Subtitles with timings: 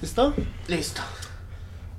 [0.00, 0.32] ¿Listo?
[0.68, 1.02] Listo.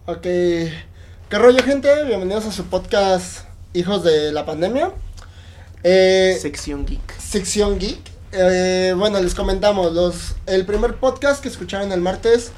[0.06, 0.22] Ok.
[0.22, 2.06] ¿Qué rollo, gente?
[2.06, 3.42] Bienvenidos a su podcast
[3.74, 4.94] Hijos de la Pandemia.
[5.84, 7.20] Eh, Sección Geek.
[7.20, 8.00] sección Geek.
[8.32, 12.54] Eh, bueno, les comentamos, los, el primer podcast que escucharon el martes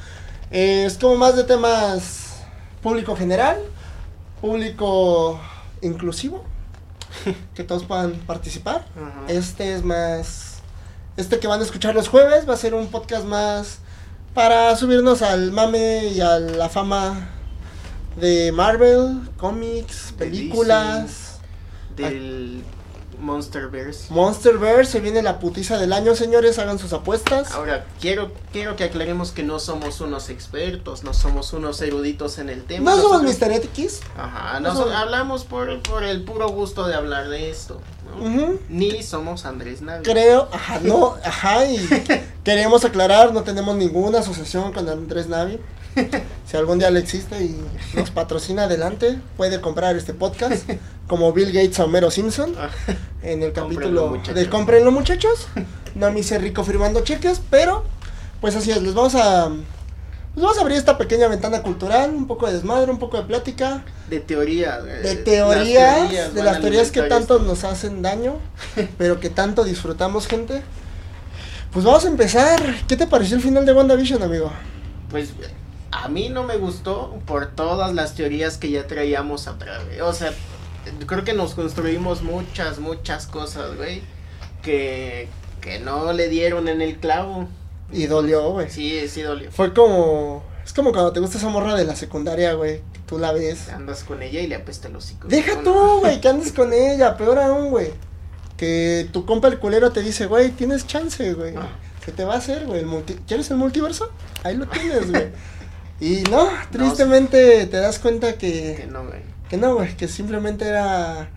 [0.52, 2.42] eh, es como más de temas
[2.84, 3.58] público general,
[4.42, 5.42] público
[5.82, 6.44] inclusivo,
[7.56, 8.86] que todos puedan participar.
[9.28, 10.58] Este es más.
[11.18, 13.80] Este que van a escuchar los jueves va a ser un podcast más
[14.34, 17.30] para subirnos al mame y a la fama
[18.16, 21.40] de Marvel, cómics, películas.
[21.96, 22.64] Del
[23.22, 24.12] Monsterverse.
[24.14, 27.52] Monsterverse, se viene la putiza del año, señores, hagan sus apuestas.
[27.52, 32.50] Ahora, quiero, quiero que aclaremos que no somos unos expertos, no somos unos eruditos en
[32.50, 32.96] el tema.
[32.96, 33.52] No somos Mr.
[33.52, 34.02] X.
[34.18, 37.80] Ajá, no somos- hablamos por, por el puro gusto de hablar de esto.
[38.20, 38.56] ¿no?
[38.68, 40.04] Ni somos Andrés Navi.
[40.04, 41.88] Creo, ajá, no, ajá, y
[42.44, 45.60] queremos aclarar, no tenemos ninguna asociación con Andrés Navi.
[46.48, 47.56] Si algún día le existe y
[47.96, 50.70] nos patrocina adelante, puede comprar este podcast
[51.08, 52.70] como Bill Gates a Homero Simpson Ah,
[53.24, 54.36] en el Cómprenlo, capítulo muchachos.
[54.36, 55.48] de Cómprenlo muchachos.
[55.96, 57.84] No me hice rico firmando cheques, pero
[58.42, 59.50] pues así es, les vamos a
[60.36, 63.84] vamos a abrir esta pequeña ventana cultural, un poco de desmadre, un poco de plática,
[64.10, 64.80] De teoría.
[64.80, 68.36] eh, de las teorías, de las teorías que tanto nos hacen daño,
[68.98, 70.62] pero que tanto disfrutamos, gente.
[71.72, 72.62] Pues vamos a empezar.
[72.88, 74.52] ¿Qué te pareció el final de WandaVision, amigo?
[75.10, 75.30] Pues
[75.92, 80.02] a mí no me gustó por todas las teorías que ya traíamos atrás, güey.
[80.02, 80.34] O sea,
[81.06, 84.02] creo que nos construimos muchas, muchas cosas, güey,
[84.62, 85.28] que,
[85.60, 87.48] que no le dieron en el clavo.
[87.92, 88.70] Y dolió, güey.
[88.70, 89.52] Sí, sí dolió.
[89.52, 93.32] Fue como es como cuando te gusta esa morra de la secundaria, güey, tú la
[93.32, 93.70] ves.
[93.70, 95.28] Andas con ella y le apesta el hocico.
[95.28, 97.92] Deja No, tú, güey, que andes con ella, peor aún, güey.
[98.58, 101.56] Que tu compa el culero te dice, güey, tienes chance, güey.
[101.58, 101.68] Ah.
[102.06, 102.86] ¿Qué te va a hacer, güey?
[103.28, 104.12] ¿Quieres el multiverso?
[104.44, 105.30] Ahí lo tienes, güey.
[106.02, 109.22] Y no, tristemente te das cuenta Que que, no, güey.
[109.50, 111.30] que no, güey, que simplemente era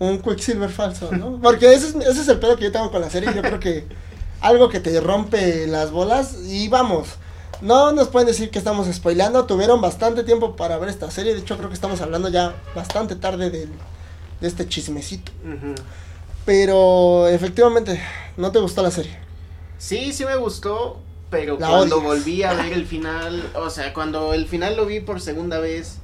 [0.00, 1.38] un Quicksilver falso, ¿no?
[1.42, 3.32] Porque ese es, ese es el pedo que yo tengo con la serie.
[3.34, 3.86] Yo creo que
[4.40, 6.36] algo que te rompe las bolas.
[6.46, 7.08] Y vamos,
[7.60, 9.44] no nos pueden decir que estamos spoileando.
[9.44, 11.34] Tuvieron bastante tiempo para ver esta serie.
[11.34, 13.72] De hecho, creo que estamos hablando ya bastante tarde del-
[14.40, 15.32] de este chismecito.
[15.44, 15.74] Ujú.
[16.46, 18.00] Pero efectivamente,
[18.36, 19.18] no te gustó la serie.
[19.76, 21.00] Sí, sí me gustó,
[21.30, 22.06] pero La cuando odias.
[22.24, 25.98] volví a ver el final, o sea, cuando el final lo vi por segunda vez,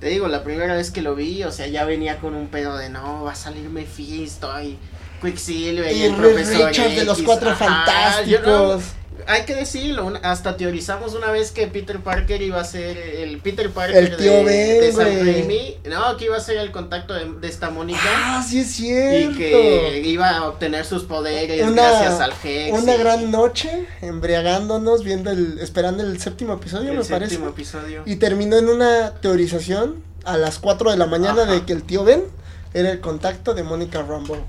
[0.00, 2.76] te digo, la primera vez que lo vi, o sea, ya venía con un pedo
[2.76, 4.76] de no, va a salir Mephisto y
[5.22, 8.84] Quicksilver y, Y el profesor Richards de los X, cuatro ajá, yo no- fantásticos.
[9.26, 13.70] Hay que decirlo, hasta teorizamos una vez que Peter Parker iba a ser el Peter
[13.70, 15.04] Parker El tío de, Ben, de Sam.
[15.04, 18.00] Raimi, no, que iba a ser el contacto de, de esta Mónica.
[18.04, 19.32] Ah, sí es cierto.
[19.32, 22.72] Y que iba a obtener sus poderes Una- gracias al Hex.
[22.82, 27.36] Una y- gran noche, embriagándonos, viendo el, esperando el séptimo episodio, el me parece.
[27.36, 28.02] episodio.
[28.06, 31.52] Y terminó en una teorización a las 4 de la mañana Ajá.
[31.52, 32.24] de que el tío Ben
[32.72, 34.40] era el contacto de Mónica Rambeau.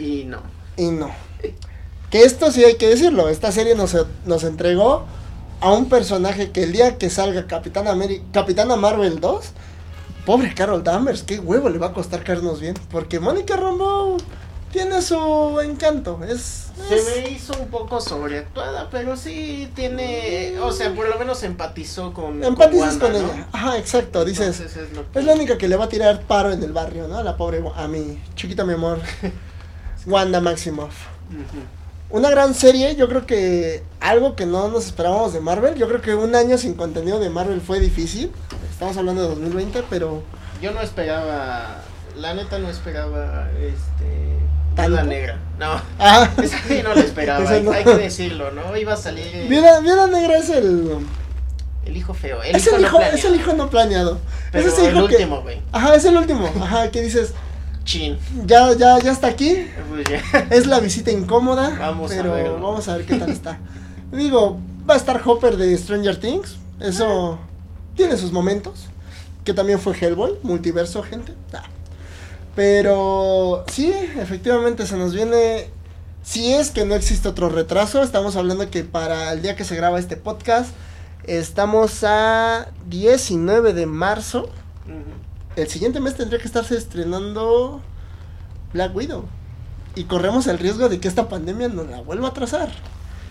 [0.00, 0.40] Y no.
[0.76, 1.14] Y no.
[2.10, 3.28] Que esto sí hay que decirlo.
[3.28, 5.04] Esta serie nos, nos entregó
[5.60, 9.44] a un personaje que el día que salga Capitán Ameri- Capitana Marvel 2,
[10.26, 12.74] pobre Carol Danvers, qué huevo le va a costar caernos bien.
[12.90, 14.16] Porque Mónica Rambeau
[14.72, 16.18] tiene su encanto.
[16.24, 16.68] Es.
[16.88, 22.12] Se me hizo un poco sobreactuada, pero sí tiene, o sea, por lo menos empatizó
[22.14, 23.32] con Empatizas con, Wanda, ¿no?
[23.34, 23.48] ella.
[23.52, 24.24] Ajá, exacto.
[24.24, 24.58] Dices.
[24.60, 27.06] Es, lo que- Es la única que le va a tirar paro en el barrio,
[27.06, 27.18] ¿no?
[27.18, 28.98] A la pobre, a mi chiquita mi amor,
[30.06, 30.94] Wanda Maximoff.
[31.28, 31.60] Ujú.
[32.10, 36.00] Una gran serie, yo creo que algo que no nos esperábamos de Marvel, yo creo
[36.00, 38.32] que un año sin contenido de Marvel fue difícil.
[38.68, 40.22] Estamos hablando de 2020, pero
[40.60, 41.82] Yo no esperaba,
[42.16, 44.38] la neta no esperaba, este,
[44.74, 44.90] ¿Tanto?
[44.90, 45.38] Viuda Negra.
[45.60, 47.70] No, ah, esa sí no la esperaba, hay, no.
[47.70, 48.76] hay que decirlo, ¿no?
[48.76, 51.06] Iba a salir Viuda, Viuda Negra es el
[51.86, 54.18] el hijo feo, el es hijo el no hijo, es planeado, el hijo no planeado.
[54.50, 56.50] pero es ese el hijo último, güey, Ajá, es el último.
[56.60, 57.34] Ajá, que dices,
[57.84, 60.46] chin, ya ya ya está aquí, pues ya.
[60.50, 61.76] Es la visita incómoda.
[61.78, 62.60] Vamos a pero verlo.
[62.60, 63.58] vamos a ver qué tal está.
[64.12, 64.58] Digo,
[64.88, 66.56] va a estar Hopper de Stranger Things.
[66.80, 67.38] Eso
[67.94, 68.86] tiene sus momentos.
[69.44, 71.32] Que también fue Hellboy, multiverso, gente.
[71.52, 71.62] Ah.
[72.54, 75.70] Pero sí, efectivamente se nos viene.
[76.22, 79.74] Si es que no existe otro retraso, estamos hablando que para el día que se
[79.76, 80.70] graba este podcast,
[81.24, 84.50] estamos a 19 de marzo.
[84.86, 85.19] Ujú.
[85.60, 87.80] El siguiente mes tendría que estarse estrenando
[88.72, 89.24] Black Widow.
[89.94, 92.70] Y corremos el riesgo de que esta pandemia nos la vuelva a atrasar.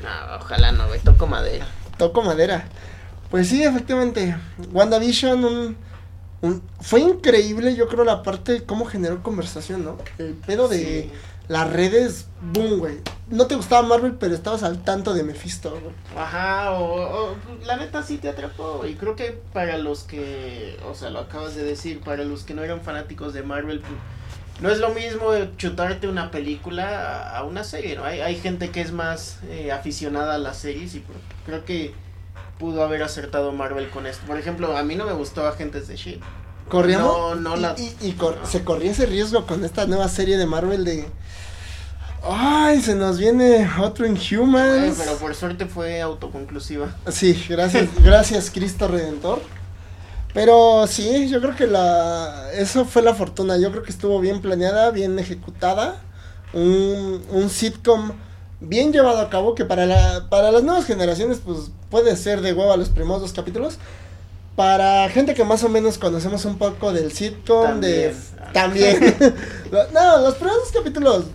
[0.04, 1.66] No, ojalá no, güey, toco madera.
[1.98, 2.68] Toco madera.
[3.32, 4.36] Pues sí, efectivamente.
[4.72, 5.78] WandaVision un,
[6.42, 9.98] un- fue increíble, yo creo, la parte de cómo generó conversación, ¿no?
[10.18, 11.12] El pedo de Sí.
[11.48, 12.98] las redes, boom, güey.
[13.30, 15.94] No te gustaba Marvel, pero estabas al tanto de Mephisto, güey.
[16.18, 17.36] Ajá, o, o,
[17.66, 18.86] la neta sí te atrapó.
[18.86, 22.54] Y creo que para los que, o sea, lo acabas de decir, para los que
[22.54, 23.94] no eran fanáticos de Marvel, pues,
[24.62, 28.04] no es lo mismo chutarte una película a, una serie, ¿no?
[28.04, 31.94] Hay, hay gente que es más eh, aficionada a las series y pues, creo que
[32.58, 34.26] pudo haber acertado Marvel con esto.
[34.28, 36.22] Por ejemplo, a mí no me gustó Agentes de Shield.
[36.68, 37.08] Corríamos.
[37.16, 40.38] No, no y, la- y- y cor- se corría ese riesgo con esta nueva serie
[40.38, 41.08] de Marvel de.
[42.24, 44.98] Ay, se nos viene otro Inhumans.
[44.98, 46.96] pero por suerte fue autoconclusiva.
[47.10, 49.42] Sí, gracias, gracias Cristo Redentor.
[50.34, 53.58] Pero sí, yo creo que la eso fue la fortuna.
[53.58, 56.02] Yo creo que estuvo bien planeada, bien ejecutada.
[56.54, 58.12] Un, un sitcom
[58.60, 62.54] bien llevado a cabo que para la para las nuevas generaciones pues puede ser de
[62.54, 63.78] hueva los primeros dos capítulos.
[64.56, 68.14] Para gente que más o menos conocemos un poco del sitcom, de
[68.54, 69.00] también.
[69.94, 71.26] no, los primeros dos capítulos,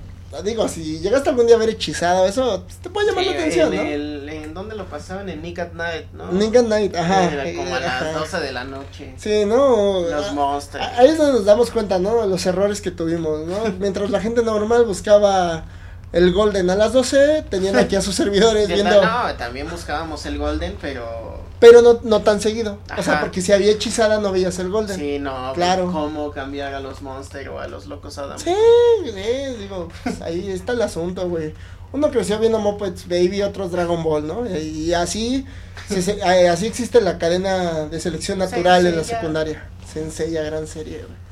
[0.43, 3.73] digo, si llegaste algún día a ver hechizado, eso te puede llamar Sí, la atención,
[3.75, 3.91] en, ¿no?
[3.91, 5.29] el, ¿En dónde lo pasaban?
[5.29, 6.33] En Nick at Night, ¿no?
[6.33, 7.25] Nick at Night, ajá.
[7.33, 8.13] Era como a las ajá.
[8.19, 9.15] 12 de la noche.
[9.17, 10.01] Sí, no.
[10.01, 12.27] Los a- Ahí es donde nos damos cuenta, ¿no?
[12.27, 13.57] Los errores que tuvimos, ¿no?
[13.79, 15.65] Mientras la gente normal buscaba
[16.13, 19.03] el Golden a las 12, tenían aquí a sus servidores viendo.
[19.05, 21.44] No, también buscábamos el Golden, pero.
[21.67, 22.79] Pero no, no tan seguido.
[22.99, 24.97] O sea, porque si había hechizada no veías el Golden.
[24.99, 25.53] Sí, no.
[25.55, 25.91] Claro.
[25.91, 28.39] ¿Cómo cambiar a los Monsters o a los Locos Adam?
[28.39, 31.55] Sí, eh, digo, pues, ahí está el asunto, güey.
[31.93, 34.45] Uno creció viendo Muppets Baby, otros Dragon Ball, ¿no?
[34.49, 35.47] Y así,
[35.89, 39.69] se- se- eh, así existe la cadena de selección natural en la secundaria.
[39.93, 41.24] Senseiya, gran serie, güey.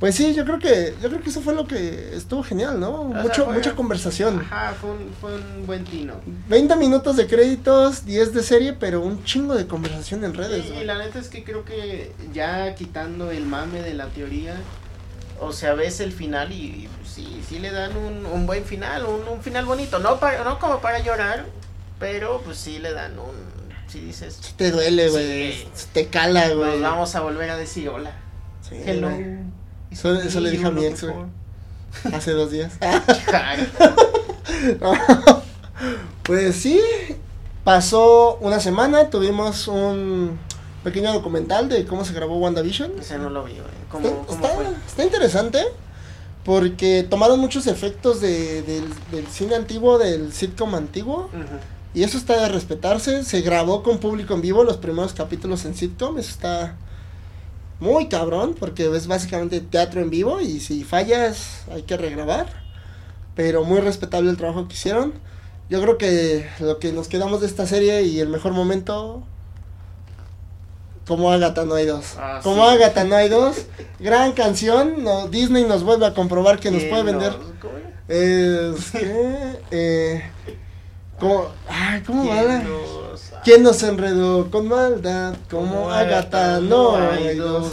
[0.00, 3.10] Pues sí, yo creo que, yo creo que eso fue lo que estuvo genial, ¿no?
[3.12, 4.40] sea, Mucho, fue- mucha conversación.
[4.40, 6.14] Ajá, fue un, fue un buen tino.
[6.48, 10.70] 20 minutos de créditos, 10 de serie, pero un chingo de conversación en redes, Y
[10.70, 10.84] güey.
[10.86, 14.56] la neta es que creo que ya quitando el mame de la teoría,
[15.38, 19.04] o sea, ves el final y pues, sí, sí le dan un, un buen final,
[19.04, 19.98] un, un final bonito.
[19.98, 21.44] No, para, no como para llorar,
[21.98, 23.34] pero pues sí le dan un.
[23.86, 25.52] Si dices, Te duele, güey.
[25.52, 25.68] Sí.
[25.92, 26.70] Te cala, güey.
[26.72, 28.12] nos vamos a volver a decir hola.
[28.66, 29.10] Sí, Hello.
[29.90, 31.14] Eso- eso le dije a mi ex, güey.
[32.14, 32.72] Hace dos días.
[36.22, 36.80] Pues sí,
[37.64, 40.38] pasó una semana, tuvimos un
[40.84, 42.92] pequeño documental de cómo se grabó WandaVision.
[43.00, 43.64] Ese no lo vi, güey.
[43.90, 44.66] ¿Cómo, Está, cómo está- fue?
[44.86, 45.62] está interesante
[46.44, 51.28] porque tomaron muchos efectos de- del, del cine antiguo, del sitcom antiguo,
[51.94, 53.24] y eso está de respetarse.
[53.24, 56.76] Se grabó con público en vivo los primeros capítulos en sitcom, eso está
[57.80, 62.46] muy cabrón porque es básicamente teatro en vivo y si fallas hay que regrabar.
[63.34, 65.14] Pero muy respetable el trabajo que hicieron.
[65.68, 69.22] Yo creo que lo que nos quedamos de esta serie y el mejor momento
[71.06, 72.14] como Agatha no hay dos.
[72.18, 72.74] Ah, como sí.
[72.74, 73.66] Agatha no hay dos.
[73.98, 75.02] Gran canción.
[75.02, 77.36] No, Disney nos vuelve a comprobar que nos ¿Quién puede vender.
[78.08, 80.22] Es que, eh,
[81.18, 85.34] ¿cómo, ay, ¿cómo va ¿Quién la- nos- ¿Quién nos enredó con maldad?
[85.50, 87.72] Como Agatha, no hay dos.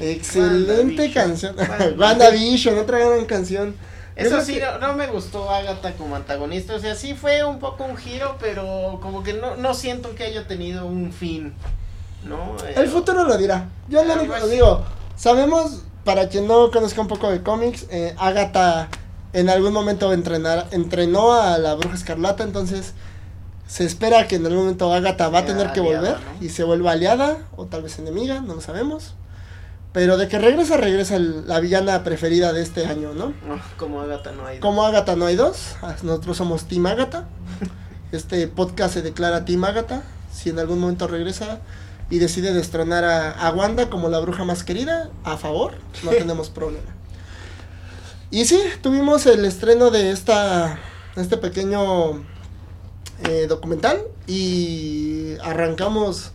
[0.00, 1.56] Excelente canción.
[1.98, 2.78] WandaVision.
[2.78, 3.74] Otra gran canción.
[4.16, 6.74] Eso sí, que- no, no me gustó Agatha como antagonista.
[6.74, 10.24] O sea, sí fue un poco un giro, pero como que no, no siento que
[10.24, 11.54] haya tenido un fin.
[12.24, 12.56] ¿No?
[12.74, 13.68] El futuro lo dirá.
[13.88, 14.50] Yo lo así.
[14.50, 14.84] digo.
[15.16, 18.88] Sabemos, para quien no conozca un poco de cómics, eh, Agatha
[19.32, 22.94] en algún momento entrenar, entrenó a la bruja escarlata, entonces
[23.68, 26.44] se espera que en algún momento Agatha va a tener que aliada, volver ¿no?
[26.44, 29.14] y se vuelva aliada o tal vez enemiga, no lo sabemos.
[29.92, 33.28] Pero de que regresa, regresa el- la villana preferida de este año, ¿no?
[33.46, 34.58] No, como Agatha no hay.
[34.58, 37.28] Como Agatha no hay dos, ah, nosotros somos Team Agatha.
[38.12, 40.02] Este podcast se declara Team Agatha.
[40.32, 41.60] Si en algún momento regresa
[42.10, 46.48] y decide destronar a, a Wanda como la bruja más querida, a favor, no tenemos
[46.48, 46.88] problema.
[48.30, 50.78] Y sí, tuvimos el estreno de esta
[51.16, 52.24] este pequeño
[53.24, 56.32] eh, documental y arrancamos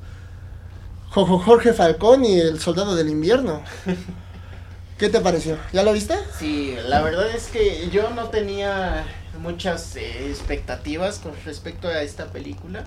[1.09, 3.61] Jorge Falcón y el Soldado del Invierno.
[4.97, 5.57] ¿Qué te pareció?
[5.71, 6.15] ¿Ya lo viste?
[6.39, 9.05] Sí, la verdad es que yo no tenía
[9.39, 12.85] muchas eh, expectativas con respecto a esta película.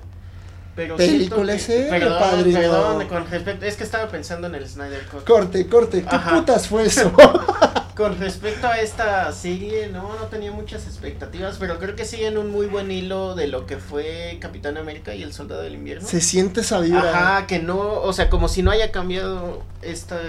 [0.74, 5.06] Pero Película que- ese, perdón, perdón, con respecto, es que estaba pensando en el Snyder
[5.06, 5.24] Cut.
[5.24, 6.36] Corte, corte, ¿qué Ajá.
[6.36, 7.12] putas fue eso?
[7.96, 12.50] Con respecto a esta serie, no, no tenía muchas expectativas, pero creo que siguen un
[12.50, 16.06] muy buen hilo de lo que fue Capitán América y el Soldado del Invierno.
[16.06, 17.08] Se siente esa vibra.
[17.08, 20.20] Ajá, que no, o sea, como si no haya cambiado esta,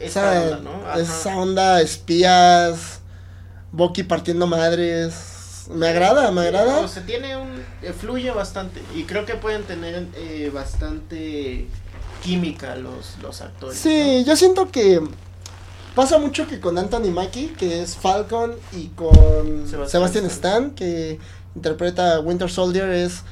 [0.00, 0.88] esta esa, onda, ¿no?
[0.88, 1.00] Ajá.
[1.00, 3.00] esa onda espías,
[3.72, 5.66] Bucky partiendo madres.
[5.70, 6.78] Me agrada, me agrada.
[6.80, 11.66] O sea, tiene un, eh, fluye bastante y creo que pueden tener eh, bastante
[12.22, 13.78] química los, los actores.
[13.78, 15.02] Sí, yo siento que
[15.94, 19.08] pasa mucho que con Anthony Mackie, que es Falcon, y con
[19.68, 20.70] Sebastian Sebastian, Stan.
[20.72, 21.18] Que
[21.54, 23.22] interpreta a Winter Soldier, es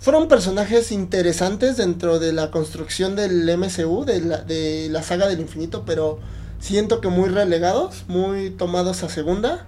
[0.00, 5.40] fueron personajes interesantes dentro de la construcción del MCU, de la, de la saga del
[5.40, 6.18] infinito, pero
[6.58, 9.66] siento que muy relegados, muy tomados a segunda.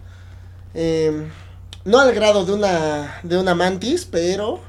[0.72, 1.28] Eh,
[1.84, 4.60] no al grado de una, de una mantis, pero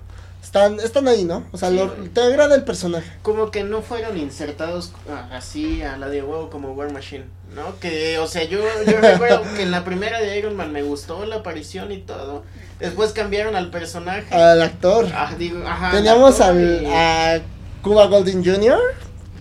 [0.54, 1.44] están, están ahí, ¿no?
[1.52, 3.12] O sea, Sí, lo- te agrada el personaje.
[3.24, 7.80] Como que no fueron insertados ah, así a la de huevo como War Machine, ¿no?
[7.80, 11.26] Que, o sea, yo, yo recuerdo que en la primera de Iron Man me gustó
[11.26, 12.44] la aparición y todo.
[12.80, 14.32] Después cambiaron al personaje.
[14.34, 15.08] Al actor.
[15.14, 17.42] Ah, digo, ajá, Teníamos actor al, y- a
[17.82, 18.80] Cuba Golding Jr.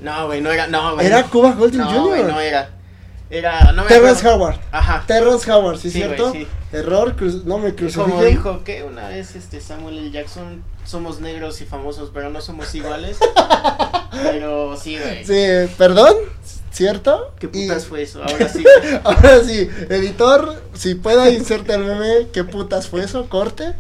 [0.01, 1.07] No, güey, no era, no, güey.
[1.07, 2.25] Era Cuba Golding No, Jr.
[2.27, 2.71] no era.
[3.35, 4.45] Era, no me Terrence acuerdo.
[4.45, 4.61] Howard.
[4.71, 5.05] Ajá.
[5.07, 6.33] Terrence Howard, ¿sí, Sí, cierto?
[6.33, 6.47] sí.
[7.17, 8.11] Cruz- no me crucifiquen.
[8.11, 10.11] Como dijo que una vez este Samuel L.
[10.11, 13.17] Jackson, somos negros y famosos, pero no somos iguales.
[14.23, 15.25] pero sí, güey.
[15.25, 16.15] Sí, perdón,
[16.73, 17.33] ¿cierto?
[17.39, 18.23] ¿Qué Y- putas fue eso?
[18.23, 18.65] Ahora sí.
[19.05, 23.29] Ahora sí, editor, si pueda inserta el meme, ¿qué putas fue eso?
[23.31, 23.73] Corte.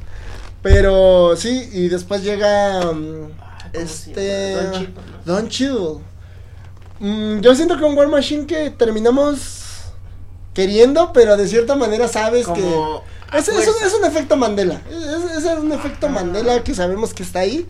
[0.63, 4.55] Pero sí, y después llega um, Ah, ¿cómo se este?
[4.55, 4.95] Don
[5.27, 5.35] ¿no?
[5.35, 5.99] Don Cheadle.
[7.03, 9.83] Mm, yo siento que un War Machine que terminamos
[10.55, 13.87] queriendo, pero de cierta manera sabes Como que es, es un, fuerza.
[13.87, 14.81] es un efecto Mandela.
[14.89, 16.15] Es, es un efecto Ajá.
[16.15, 17.67] Mandela que sabemos que está ahí.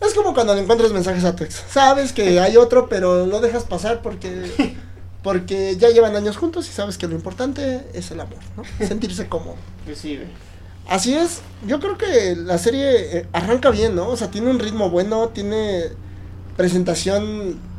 [0.00, 1.64] Es como cuando le encuentras mensajes a tu ex.
[1.68, 4.76] Sabes que hay otro, pero lo dejas pasar porque
[5.24, 8.62] porque ya llevan años juntos y sabes que lo importante es el amor, ¿no?
[8.86, 9.56] Sentirse cómodo.
[9.96, 10.20] Sí.
[10.88, 14.08] Así es, yo creo que la serie eh, arranca bien, ¿no?
[14.08, 15.86] O sea, tiene un ritmo bueno, tiene
[16.56, 17.71] presentación.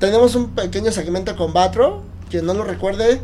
[0.00, 3.20] Tenemos un pequeño segmento con Batro, quien no lo recuerde,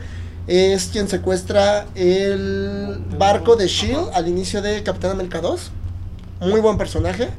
[0.47, 5.71] es quien secuestra el barco de Shield al inicio de Capitán América 2.
[6.43, 7.31] Muy buen personaje.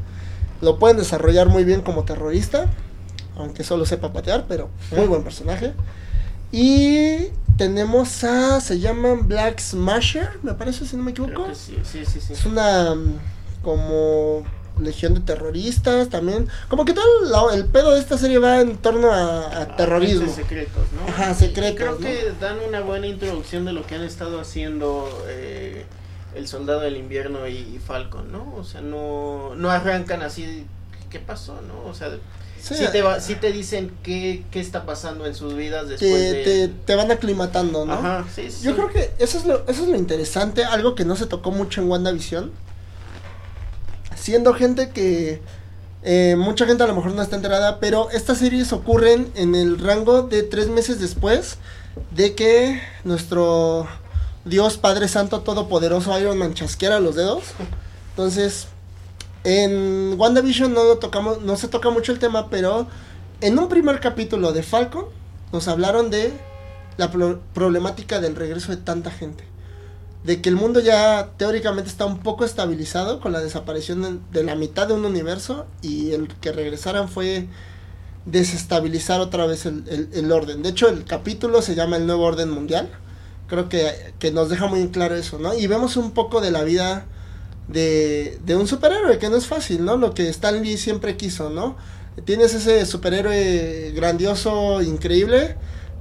[0.60, 2.65] Lo pueden desarrollar muy bien como terrorista,
[3.38, 5.74] aunque solo sepa patear, pero muy buen personaje.
[6.51, 7.27] Y
[7.58, 11.46] tenemos a, se llaman Black Smasher, me parece, si no me equivoco.
[11.53, 12.34] Sí, sí, sí.
[12.34, 13.20] Es una mm,
[13.62, 14.46] como
[14.79, 16.48] legión de terroristas también.
[16.69, 20.22] Como que todo la- el pedo de esta serie va en torno a, a terrorismo.
[20.24, 21.07] Agentes secretos, ¿no?
[21.12, 21.98] Ajá, secretos, y creo ¿no?
[22.00, 25.86] que dan una buena introducción de lo que han estado haciendo eh,
[26.36, 28.53] el Soldado del Invierno y, y Falcon, ¿no?
[28.57, 30.65] O sea, no, no arrancan así,
[31.10, 31.89] ¿qué pasó, no?
[31.89, 32.10] O sea,
[32.60, 36.12] Sí, sí, te, va- sí te dicen qué, qué está pasando en sus vidas después
[36.12, 36.43] te, de...
[36.43, 37.93] te, te van aclimatando, ¿no?
[37.93, 38.65] Ajá, sí, sí.
[38.65, 41.51] Yo creo que eso es, lo, eso es lo interesante, algo que no se tocó
[41.51, 42.51] mucho en WandaVision.
[44.19, 45.41] Siendo gente que
[46.03, 49.79] eh, mucha gente a lo mejor no está enterada, pero estas series ocurren en el
[49.79, 51.57] rango de tres meses después
[52.12, 53.88] de que nuestro
[54.45, 57.43] Dios Padre Santo Todopoderoso Iron Man chasqueara los dedos.
[58.12, 58.67] Entonces,
[59.43, 62.88] en WandaVision no lo tocamos, no se toca mucho el tema, pero
[63.41, 65.05] en un primer capítulo de Falcon
[65.51, 66.33] nos hablaron de
[66.97, 69.43] la pro- problemática del regreso de tanta gente.
[70.27, 74.55] De que el mundo ya teóricamente está un poco estabilizado con la desaparición de, la
[74.55, 77.48] mitad de un universo y el que regresaran fue
[78.25, 80.63] desestabilizar otra vez el orden.
[80.63, 82.89] De hecho, el capítulo se llama El Nuevo Orden Mundial.
[83.48, 85.53] Creo que, que nos deja muy claro eso, ¿no?
[85.53, 87.05] Y vemos un poco de la vida
[87.69, 89.96] de, de un superhéroe, que no es fácil, ¿no?
[89.96, 91.77] Lo que Stan Lee siempre quiso, ¿no?
[92.25, 95.55] Tienes ese superhéroe grandioso, increíble,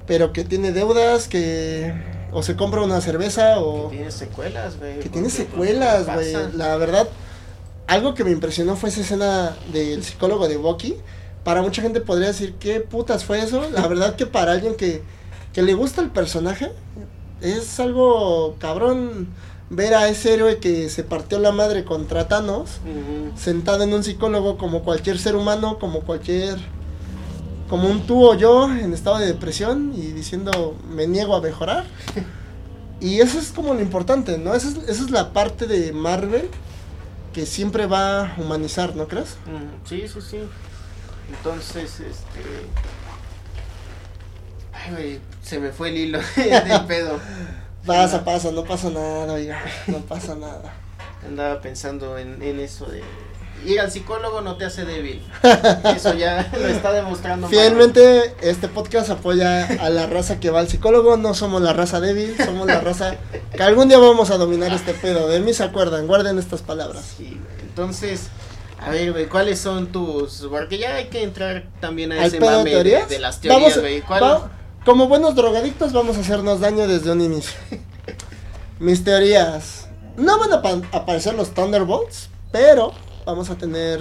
[0.09, 4.99] pero que tiene deudas, que o se compra una cerveza o Que tiene secuelas, güey.
[5.01, 6.35] que tiene pues, secuelas, ¿qué güey.
[6.55, 7.09] La verdad,
[7.87, 10.97] algo que me impresionó fue esa escena del psicólogo de Bucky.
[11.45, 13.67] Para mucha gente podría decir, ¿qué putas fue eso?
[13.71, 15.01] La verdad que para alguien que,
[15.55, 16.73] que le gusta el personaje,
[17.41, 19.29] es algo cabrón
[19.71, 22.81] ver a ese héroe que se partió la madre contra Thanos,
[23.35, 26.59] sentado en un psicólogo como cualquier ser humano, como cualquier...
[27.69, 31.85] Como un tú o yo en estado de depresión y diciendo, me niego a mejorar.
[32.99, 34.55] Y eso es como lo importante, ¿no?
[34.55, 36.49] Esa es, esa es la parte de Marvel
[37.35, 39.37] que siempre va a humanizar, ¿no crees?
[39.45, 40.39] Mm, Sí, sí, sí.
[41.29, 42.41] Entonces, este.
[44.73, 47.21] Ay, güey, se me fue el hilo del pedo.
[47.85, 50.73] Pasa, pasa, no pasa nada, oiga, no pasa nada.
[51.25, 53.03] Andaba pensando en, en eso de.
[53.65, 55.21] Ir al psicólogo no te hace débil.
[55.97, 57.49] Eso ya lo está demostrando.
[57.49, 61.17] Fielmente, este podcast apoya a la raza que va al psicólogo.
[61.17, 63.17] No somos la raza débil, somos la raza
[63.57, 65.29] que algún día vamos a dominar este pedo.
[65.29, 67.05] De mí se acuerdan, guarden estas palabras.
[67.17, 67.41] Sí.
[67.63, 68.29] Entonces,
[68.81, 70.47] a ver, güey, ¿cuáles son tus.
[70.49, 74.01] Porque ya hay que entrar también a ¿Al ese de mame de, las teorías, güey.
[74.03, 74.51] ¿Cuál- va-
[74.85, 77.59] como buenos drogadictos vamos a hacernos daño desde un inicio.
[78.79, 79.89] Mis teorías.
[80.17, 82.93] No van a pa- aparecer los Thunderbolts, pero
[83.27, 84.01] vamos a tener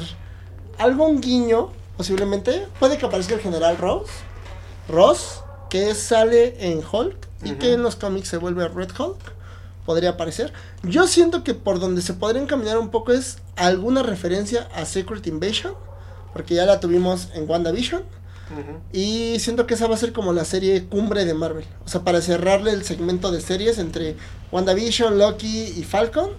[0.77, 2.67] algún guiño, posiblemente.
[2.79, 4.07] Puede que aparezca el general Ross.
[4.87, 9.33] Ross, que sale en Hulk y que en los cómics se vuelve Red Hulk.
[9.85, 10.53] Podría aparecer.
[10.83, 15.27] Yo siento que por donde se podría encaminar un poco es alguna referencia a Secret
[15.27, 15.73] Invasion.
[16.33, 18.03] Porque ya la tuvimos en WandaVision.
[18.51, 18.79] Ujú.
[18.91, 21.65] Y siento que esa va a ser como la serie cumbre de Marvel.
[21.85, 24.17] O sea, para cerrarle el segmento de series entre
[24.51, 26.31] WandaVision, Loki y Falcon.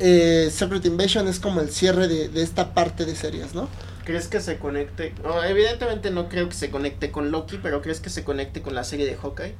[0.00, 3.68] Eh, Secret Invasion es como el cierre de, de esta parte de series, ¿no?
[4.04, 5.14] ¿Crees que se conecte?
[5.22, 8.74] No, evidentemente no creo que se conecte con Loki, pero ¿crees que se conecte con
[8.74, 9.54] la serie de Hawkeye?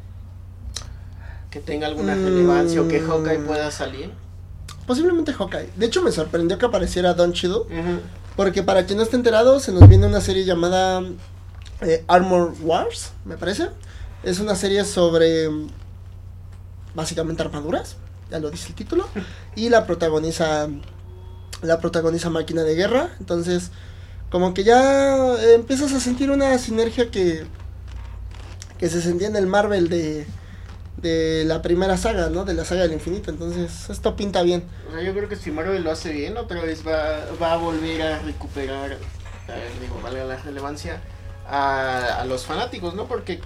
[1.51, 2.25] Que tenga alguna Mm.
[2.25, 4.11] relevancia o que Hawkeye pueda salir.
[4.87, 5.69] Posiblemente Hawkeye.
[5.77, 7.31] De hecho, me sorprendió que apareciera Don.
[7.31, 7.69] Ujú.
[8.37, 11.03] Porque para quien no esté enterado, se nos viene una serie llamada
[11.83, 13.69] eh, Armor Wars, me parece.
[14.23, 15.69] Es una serie sobre mm,
[16.95, 17.97] básicamente armaduras,
[18.31, 19.09] ya lo dice el título.
[19.57, 20.69] Y la protagoniza
[21.63, 23.11] la protagoniza Máquina de Guerra.
[23.19, 23.71] Entonces,
[24.31, 27.45] como que ya empiezas a sentir una sinergia que
[28.79, 30.27] que se sentía en el Marvel de
[30.97, 32.45] de la primera saga, ¿no?
[32.45, 33.31] De la saga del infinito.
[33.31, 34.65] Entonces, esto pinta bien.
[34.89, 37.57] O sea, yo creo que si Marvel lo hace bien, otra vez va, va a
[37.57, 38.99] volver a recuperar,
[39.81, 41.01] digo, valga la relevancia,
[41.49, 43.07] a, a los fanáticos, ¿no?
[43.07, 43.41] Porque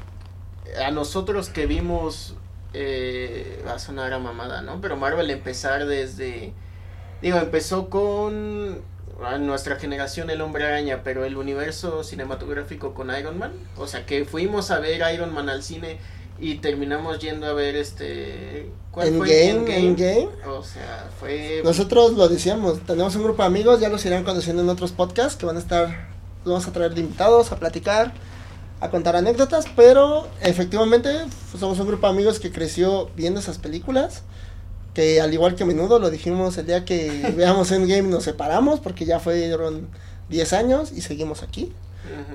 [0.84, 2.34] a nosotros que vimos,
[2.74, 4.80] eh, va a sonar a mamada, ¿no?
[4.80, 6.52] Pero Marvel empezar desde,
[7.22, 8.82] digo, empezó con
[9.24, 14.06] a nuestra generación el hombre araña, pero el universo cinematográfico con Iron Man, o sea
[14.06, 15.98] que fuimos a ver Iron Man al cine
[16.40, 18.70] y terminamos yendo a ver este...
[18.90, 19.48] ¿Cuál fue?
[19.48, 20.28] Endgame, Endgame.
[20.48, 21.60] O sea, fue...
[21.64, 25.36] Nosotros lo decíamos, tenemos un grupo de amigos, ya los irán conociendo en otros podcasts
[25.36, 26.08] que van a estar,
[26.44, 28.12] los vamos a traer de invitados a platicar,
[28.84, 31.08] a contar anécdotas, pero efectivamente
[31.50, 34.22] pues, somos un grupo de amigos que creció viendo esas películas,
[34.92, 38.80] que al igual que a menudo lo dijimos el día que veamos Endgame nos separamos
[38.80, 39.88] porque ya fueron
[40.28, 41.72] 10 años y seguimos aquí,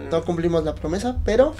[0.10, 1.54] no cumplimos la promesa, pero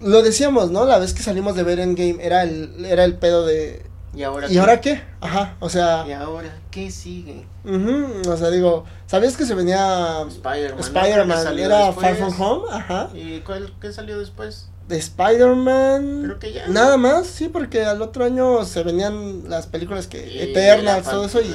[0.00, 0.86] lo decíamos, ¿no?
[0.86, 3.84] La vez que salimos de ver Endgame era el, era el pedo de...
[4.14, 5.02] ¿Y ahora ¿Y ahora qué?
[5.20, 6.04] Ajá, o sea...
[6.06, 7.46] ¿Y ahora qué sigue?
[7.64, 10.80] Ujú, o sea, digo, ¿sabías que se venía Spider-Man.
[10.80, 11.58] Spider-Man?
[11.58, 12.06] Era después.
[12.06, 13.08] Far From Home, ajá.
[13.14, 14.68] ¿Y cuál qué salió después?
[14.86, 16.22] De Spider-Man.
[16.24, 16.68] Creo que ya.
[16.68, 21.24] Nada más, sí, porque al otro año se venían las películas que Y Eternals, todo
[21.24, 21.54] eso, y,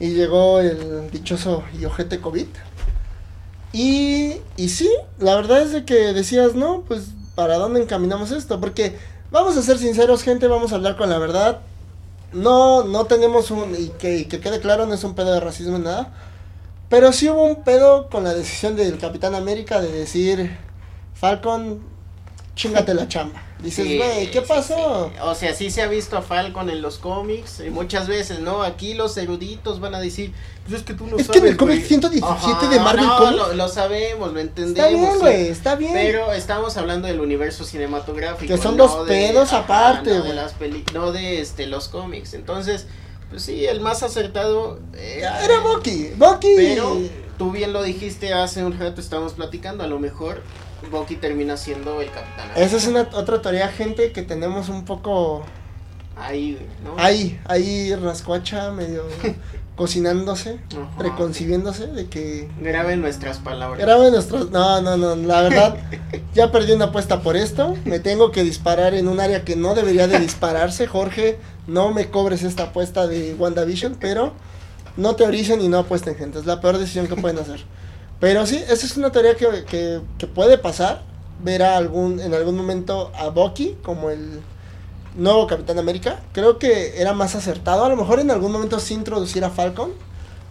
[0.00, 2.48] y llegó el dichoso y ojete COVID.
[3.72, 7.04] Y, y sí, la verdad es de que decías, no, pues,
[7.36, 8.60] ¿para dónde encaminamos esto?
[8.60, 8.98] Porque,
[9.30, 11.60] vamos a ser sinceros, gente, vamos a hablar con la verdad.
[12.32, 15.78] No, no tenemos un, y que, que quede claro, no es un pedo de racismo
[15.78, 16.12] ni nada.
[16.88, 20.56] Pero sí hubo un pedo con la decisión del Capitán América de decir,
[21.14, 21.80] Falcon,
[22.60, 23.42] chingate la chamba.
[23.62, 25.10] Dices, Sí, güey, ¿qué sí, pasó?
[25.12, 25.18] sí.
[25.22, 28.62] O sea, sí se ha visto a Falcon en los cómics y muchas veces, ¿no?
[28.62, 30.32] Aquí los eruditos van a decir,
[30.66, 31.42] pues es que tú no Es que sabes.
[31.42, 31.88] en el cómic güey".
[31.88, 34.88] 117 de Marvel no, Comics- Lo, lo sabemos, lo entendemos.
[34.90, 35.92] Está bien, güey, está bien.
[35.92, 38.54] Pero estamos hablando del universo cinematográfico.
[38.54, 40.84] Que son no de- pedos aparte, no güey.
[40.94, 42.32] no de este los cómics.
[42.34, 42.86] Entonces,
[43.30, 46.54] pues sí, el más acertado eh, Era Bucky, Bucky.
[46.56, 46.98] Pero
[47.38, 50.42] tú bien lo dijiste hace un rato, estábamos platicando, a lo mejor
[50.90, 52.50] Bucky termina siendo el capitán.
[52.56, 55.44] Esa es una otra teoría, gente, que tenemos un poco
[56.16, 56.94] Ahí, ¿no?
[56.98, 59.04] ahí, ahí rascuacha, medio
[59.76, 60.98] cocinándose, Ajá.
[60.98, 63.80] preconcibiéndose de que Graben nuestras palabras.
[63.80, 64.50] grabe nuestros...
[64.50, 65.76] No, no, no, la verdad,
[66.34, 69.74] ya perdí una apuesta por esto, me tengo que disparar en un área que no
[69.74, 74.34] debería de dispararse, Jorge, no me cobres esta apuesta de WandaVision, pero
[74.98, 77.64] no teoricen y no apuesten, gente, es la peor decisión que pueden hacer.
[78.20, 79.64] Pero sí, esa es una teoría que,
[80.18, 81.02] que, puede pasar,
[81.42, 84.40] ver a algún, en algún momento a Bucky como el
[85.16, 86.20] nuevo Capitán América.
[86.32, 87.84] Creo que era más acertado.
[87.84, 89.92] A lo mejor en algún momento sí introducir a Falcon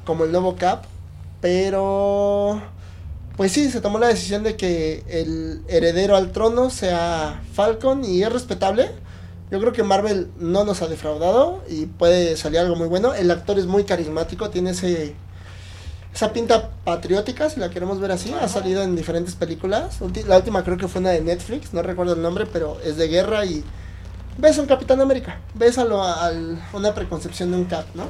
[0.04, 0.86] como el nuevo Cap.
[1.42, 2.62] Pero...
[3.38, 8.24] Pues sí, se tomó la decisión de que el heredero al trono sea Falcon y
[8.24, 8.90] es respetable.
[9.52, 13.14] Yo creo que Marvel no nos ha defraudado y puede salir algo muy bueno.
[13.14, 15.16] El actor es muy carismático, tiene ese
[16.20, 18.34] esa pinta patriótica, si la queremos ver así.
[18.34, 20.00] Ha salido en diferentes películas.
[20.28, 23.08] La última creo que fue una de Netflix, no recuerdo el nombre, pero es de
[23.08, 23.64] guerra y
[24.38, 25.40] ves a un Capitán América.
[25.54, 28.04] Ves a lo- al- una preconcepción de un Cap, ¿no?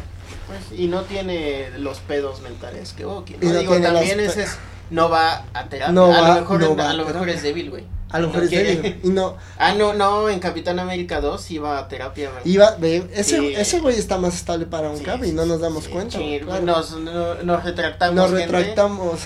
[0.47, 3.35] Pues, y no tiene los pedos mentales que Bucky.
[3.39, 3.53] ¿no?
[3.53, 4.57] no Digo, también ese es,
[4.89, 5.93] no va a terapia.
[5.93, 7.83] No a va- lo mejor, no en- va a a lo mejor es débil, güey.
[8.11, 8.99] A lo mejor es débil.
[9.03, 12.75] Y no, Ah, no, no, en Capitán América 2 iba a terapia, iba,
[13.13, 13.53] ese, Sí.
[13.55, 16.17] ese güey está más estable para un Sí, Cap y no nos damos sí, cuenta.
[16.17, 16.65] claro.
[16.65, 18.15] nos, no- nos retractamos.
[18.15, 18.47] Nos gente.
[18.57, 19.19] retractamos.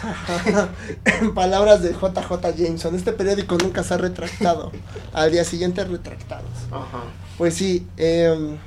[1.05, 4.71] en palabras de JJ Jameson, este periódico nunca se ha retractado.
[5.13, 6.49] Al día siguiente retractados.
[6.71, 7.03] Ajá.
[7.37, 8.57] Pues sí, em,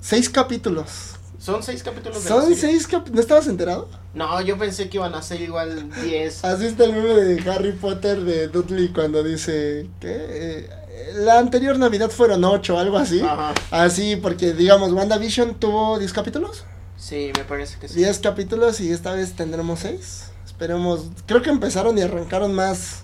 [0.00, 1.14] seis capítulos.
[1.38, 3.14] Son seis capítulos de la Son seis capítulos.
[3.14, 3.88] ¿No estabas enterado?
[4.18, 6.44] No, yo pensé que iban a ser igual 10.
[6.44, 10.70] Así está el meme de Harry Potter de Dudley cuando dice que eh,
[11.14, 13.20] la anterior Navidad fueron 8 algo así.
[13.20, 13.54] Ajá.
[13.70, 16.64] Así, porque digamos, WandaVision tuvo 10 capítulos.
[16.96, 17.94] Sí, me parece que sí.
[17.94, 20.24] 10 capítulos y esta vez tendremos 6.
[20.44, 21.06] Esperemos.
[21.26, 23.02] Creo que empezaron y arrancaron más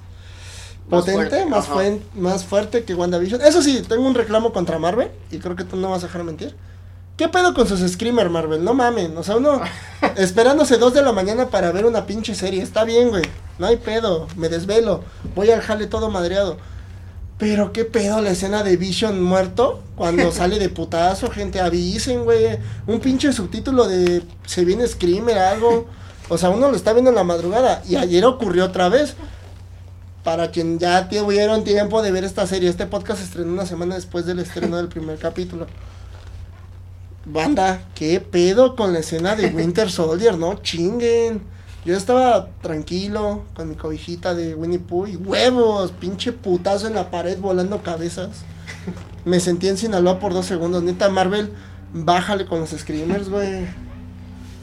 [0.89, 3.41] Más potente, fuerte, más, fuen- más fuerte que WandaVision.
[3.43, 6.25] Eso sí, tengo un reclamo contra Marvel y creo que tú no vas a dejar
[6.25, 6.57] mentir.
[7.17, 8.65] ¿Qué pedo con sus screamer, Marvel?
[8.65, 9.17] No mamen.
[9.17, 9.61] O sea, uno
[10.17, 12.61] esperándose 2 de la mañana para ver una pinche serie.
[12.61, 13.23] Está bien, güey.
[13.59, 14.27] No hay pedo.
[14.37, 15.05] Me desvelo.
[15.37, 16.57] Voy al jale todo madreado.
[17.39, 22.59] Pero qué pedo la escena de Vision muerto cuando sale de putazo, gente, avisen, güey.
[22.89, 25.87] Un pinche subtítulo de se viene Screamer, algo.
[26.29, 29.15] O sea, uno lo está viendo en la madrugada y ayer ocurrió otra vez.
[30.25, 33.95] Para quien ya tuvieron tiempo de ver esta serie, este podcast se estrenó una semana
[33.95, 35.67] después del estreno del primer capítulo.
[37.27, 40.61] Banda, qué pedo con la escena de Winter Soldier, ¿no?
[40.63, 41.43] Chinguen.
[41.85, 47.11] Yo estaba tranquilo con mi cobijita de Winnie Pooh y huevos, pinche putazo en la
[47.11, 48.43] pared volando cabezas.
[49.25, 50.83] Me sentí en Sinaloa por dos segundos.
[50.83, 51.53] Neta, Marvel,
[51.93, 53.67] bájale con los screamers, güey.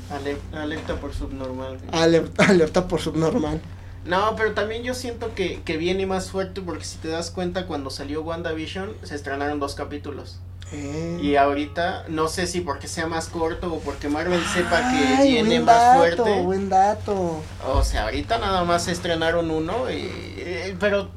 [0.10, 1.78] Ale- alerta por subnormal.
[1.92, 3.62] Alerta, alerta por subnormal.
[4.06, 7.68] No, pero también yo siento que, que viene más fuerte porque si te das cuenta
[7.68, 10.40] cuando salió WandaVision se estrenaron dos capítulos.
[10.74, 11.20] Eh.
[11.22, 15.60] Y ahorita no sé si porque sea más corto o porque Marvel sepa que viene
[15.60, 16.42] más dato, fuerte.
[16.44, 17.42] Buen dato.
[17.68, 21.10] O sea, ahorita nada más estrenaron uno, y, eh, pero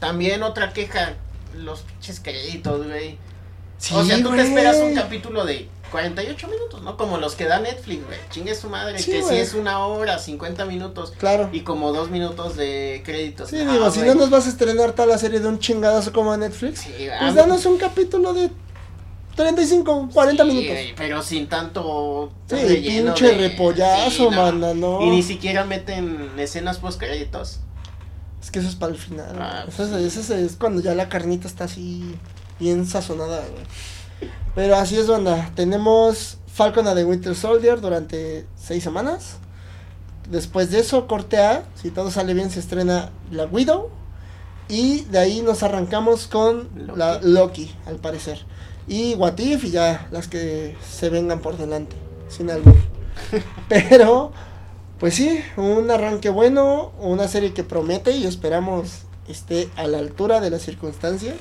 [0.00, 1.14] también otra queja,
[1.56, 3.18] los pinches créditos, güey.
[3.78, 4.40] Sí, o sea, tú güey.
[4.40, 6.96] te esperas un capítulo de 48 minutos, ¿no?
[6.96, 8.18] Como los que da Netflix, güey.
[8.30, 11.48] Chingue su madre, Sí, que si es una hora, 50 minutos Claro.
[11.52, 13.48] y como dos minutos de créditos.
[13.50, 16.12] Sí, Ah, digo, si no nos vas a estrenar toda la serie de un chingadazo
[16.12, 18.50] como a Netflix, Sí, pues danos un capítulo de
[19.38, 20.76] 35, 40 sí, minutos.
[20.96, 24.30] pero sin tanto Sí, relleno pinche de- repollazo, sí, no.
[24.30, 25.00] manda, no.
[25.02, 27.60] Y ni siquiera meten escenas post créditos.
[28.42, 29.36] Es que eso es para el final.
[29.38, 29.64] Ah.
[29.66, 32.14] Eso es, eso es- es cuando ya la carnita está así
[32.60, 34.30] bien sazonada, güey.
[34.54, 35.50] Pero así es, banda.
[35.54, 39.36] Tenemos Falcon and the Winter Soldier durante seis semanas.
[40.28, 41.64] Después de eso, corte A.
[41.80, 43.90] Si todo sale bien, se estrena Black Widow.
[44.68, 46.98] Y de ahí nos arrancamos con Loki.
[46.98, 48.44] la Loki, al parecer.
[48.88, 51.94] Y What If y ya las que se vengan por delante.
[52.28, 52.74] Sin albur.
[53.68, 54.32] Pero,
[54.98, 60.40] pues sí, un arranque bueno, una serie que promete y esperamos esté a la altura
[60.40, 61.36] de las circunstancias.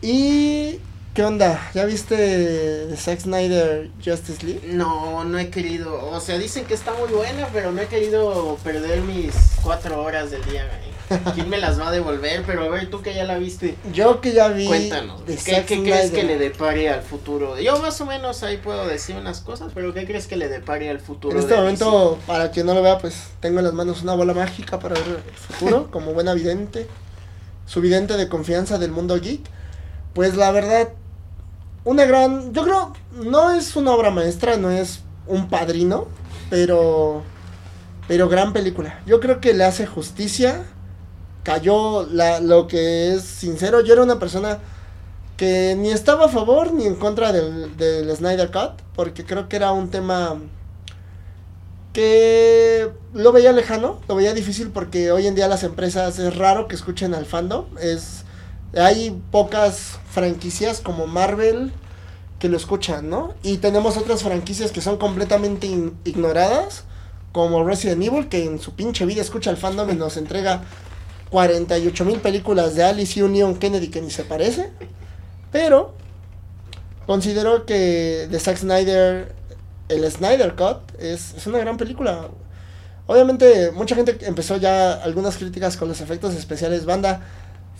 [0.00, 0.78] Y,
[1.12, 1.70] ¿qué onda?
[1.74, 4.62] ¿Ya viste de Zack Snyder Justice League?
[4.72, 6.08] No, no he querido.
[6.10, 10.30] O sea, dicen que está muy buena, pero no he querido perder mis cuatro horas
[10.30, 10.97] del día, güey.
[11.34, 12.42] ¿Quién me las va a devolver?
[12.46, 15.22] Pero a ver, tú que ya la viste, Yo que ya vi cuéntanos.
[15.22, 17.58] ¿Qué, Zack qué crees que le depare al futuro?
[17.58, 20.90] Yo más o menos ahí puedo decir unas cosas, pero ¿qué crees que le depare
[20.90, 21.34] al futuro?
[21.34, 24.14] En este de momento, para quien no lo vea, pues tengo en las manos una
[24.14, 26.86] bola mágica para ver el futuro, como buena vidente,
[27.66, 29.40] su vidente de confianza del mundo geek.
[30.14, 30.88] Pues la verdad,
[31.84, 36.08] una gran, yo creo, no es una obra maestra, no es un padrino,
[36.50, 37.22] pero,
[38.06, 39.00] pero gran película.
[39.06, 40.64] Yo creo que le hace justicia,
[41.48, 44.58] cayó lo que es sincero, yo era una persona
[45.38, 49.72] que ni estaba a favor ni en contra del, Snyder Cut, porque creo que era
[49.72, 50.36] un tema
[51.94, 56.68] que lo veía lejano, lo veía difícil porque hoy en día las empresas es raro
[56.68, 58.24] que escuchen al fandom, es
[58.76, 61.72] hay pocas franquicias como Marvel
[62.40, 63.32] que lo escuchan, ¿no?
[63.42, 65.66] Y tenemos otras franquicias que son completamente
[66.04, 66.84] ignoradas,
[67.32, 70.62] como Resident Evil, que en su pinche vida escucha al fandom y nos entrega
[71.30, 74.70] 48 mil películas de Alice y un Leon Kennedy que ni se parece.
[75.52, 75.94] Pero
[77.06, 79.34] considero que de Zack Snyder,
[79.88, 82.28] el Snyder Cut, es, es una gran película.
[83.06, 86.84] Obviamente, mucha gente empezó ya algunas críticas con los efectos especiales.
[86.84, 87.22] Banda,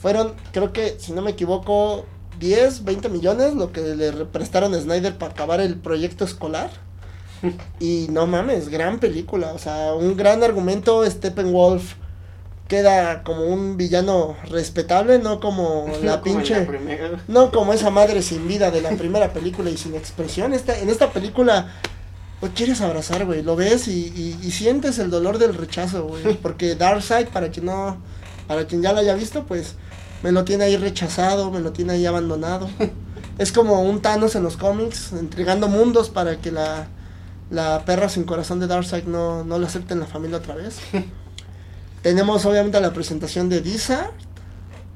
[0.01, 2.07] fueron, creo que, si no me equivoco,
[2.39, 6.71] 10, 20 millones lo que le re- prestaron a Snyder para acabar el proyecto escolar.
[7.79, 9.53] Y no mames, gran película.
[9.53, 11.09] O sea, un gran argumento.
[11.09, 11.95] Steppenwolf
[12.69, 16.55] queda como un villano respetable, no como la Como pinche.
[17.27, 20.53] No como esa madre sin vida de la primera película y sin expresión.
[20.55, 21.73] Esta, en esta película
[22.41, 23.43] lo quieres abrazar, güey.
[23.43, 26.35] Lo ves y, y- y sientes el dolor del rechazo, güey.
[26.43, 27.97] Porque Darkseid, para quien no,
[28.47, 29.75] para quien ya lo haya visto, pues
[30.23, 32.69] me lo tiene ahí rechazado, me lo tiene ahí abandonado.
[33.39, 36.89] Es como un Thanos en los cómics, entregando mundos para que la,
[37.51, 40.79] la perra sin corazón de Darkseid no, no lo acepte en la familia otra vez.
[42.09, 44.13] Tenemos obviamente la presentación de Dizard,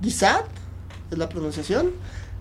[0.00, 0.46] Dizat,
[1.10, 1.90] es la pronunciación.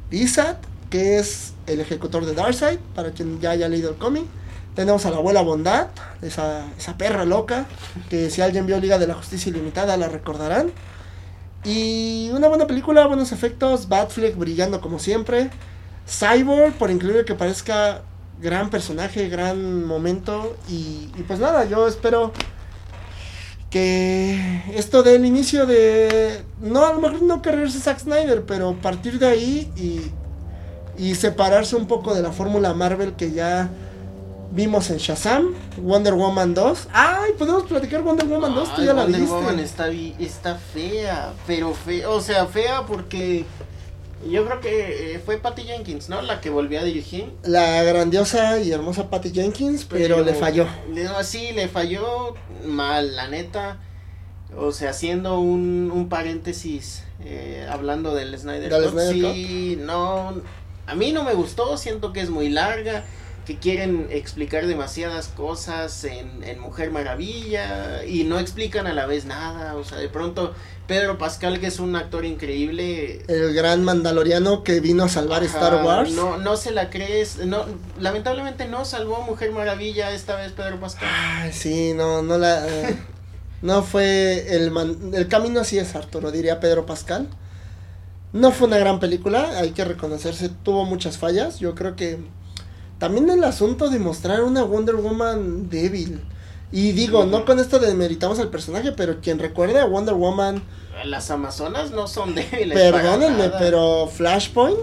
[0.10, 4.24] Dizat, que es el ejecutor de Darkseid, para quien ya haya leído el cómic.
[4.74, 5.88] Tenemos a la abuela Bondad,
[6.22, 7.66] esa, esa perra loca,
[8.10, 10.72] que si alguien vio Liga de la Justicia Ilimitada la recordarán.
[11.66, 15.50] Y una buena película, buenos efectos, Batfleck brillando como siempre.
[16.08, 18.04] Cyborg, por increíble que parezca,
[18.42, 20.56] gran personaje, gran momento.
[20.70, 22.32] Y pues nada, yo espero
[23.72, 26.44] que esto del inicio de...
[26.62, 30.12] No, a lo mejor no quererse Zack Snyder, pero partir de ahí y,
[31.02, 33.70] y separarse un poco de la fórmula Marvel que ya
[34.52, 36.90] vimos en Shazam, Wonder Woman 2.
[36.94, 39.36] Ay, podemos platicar Wonder Woman 2, tú Ay, ya la Wonder viste.
[39.36, 43.46] Woman está, está fea, pero fea, o sea, fea porque
[44.30, 46.22] yo creo que eh, fue Patty Jenkins, ¿no?
[46.22, 47.32] La que volvió a dirigir.
[47.44, 50.68] La grandiosa y hermosa Patty Jenkins, pero, le falló.
[50.94, 53.80] le- sí, le falló mal, la neta.
[54.58, 60.34] O sea, haciendo un, un paréntesis, eh, hablando del Snyder ¿Del Cut, sí, no,
[60.88, 63.06] a mí no me gustó, siento que es muy larga,
[63.54, 69.26] que quieren explicar demasiadas cosas en, en Mujer Maravilla y no explican a la vez
[69.26, 70.54] nada, o sea, de pronto
[70.88, 75.54] Pedro Pascal, que es un actor increíble, El gran mandaloriano que vino a salvar Ajá,
[75.60, 76.12] Star Wars.
[76.12, 77.38] No, no se la crees.
[77.46, 77.66] No,
[78.00, 81.08] lamentablemente no salvó Mujer Maravilla esta vez Pedro Pascal.
[81.12, 82.68] Ay, sí, no, no la...
[82.68, 82.98] eh,
[83.62, 87.28] no fue el, man- el camino así es Arturo, diría Pedro Pascal.
[88.34, 91.60] No fue una gran película, hay que reconocerse, tuvo muchas fallas.
[91.60, 92.18] Yo creo que
[93.02, 96.22] también el asunto de mostrar una Wonder Woman débil.
[96.72, 100.62] Y digo, no con esto demeritamos al personaje, pero quien recuerde a Wonder Woman,
[101.04, 102.78] Las Amazonas no son débiles.
[102.78, 104.78] perdónenme, pero Flashpoint,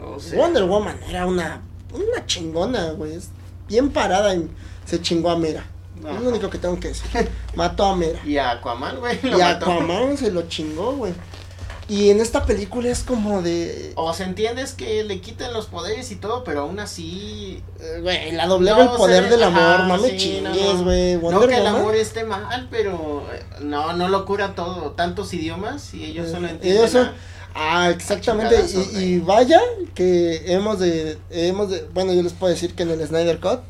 [0.00, 1.60] O sea, Wonder Woman era una,
[1.92, 3.18] una chingona, güey.
[3.66, 4.48] Bien parada y
[4.84, 5.64] se chingó a Mera.
[6.08, 7.28] Es lo único que tengo que decir.
[7.56, 8.20] Mató a Mera.
[8.24, 9.18] Y a Aquaman, güey.
[9.24, 9.72] Y mató.
[9.72, 11.12] Aquaman se lo chingó, güey.
[11.90, 13.92] Y en esta película es como de...
[13.96, 17.62] O sea, entiendes que le quiten los poderes y todo, pero aún así.
[17.80, 20.84] eh, Güey, la doblea No el poder del amor, ajá, no me sí, chingues, no,
[20.84, 21.14] güey.
[21.16, 24.92] No Wonder que el amor esté mal, pero eh, no, no lo cura todo.
[24.92, 26.78] Tantos idiomas y ellos solo eh, entienden.
[26.78, 27.14] ellos son- a-
[27.52, 28.54] Ah, exactamente.
[28.94, 29.60] Y, y vaya
[29.96, 31.84] que hemos de, hemos de...
[31.92, 33.60] Bueno, yo les puedo decir que en el Snyder Cut...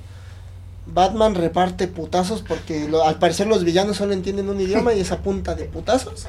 [0.93, 5.13] Batman reparte putazos porque lo- al parecer los villanos solo entienden un idioma y es
[5.13, 6.27] a punta de putazos.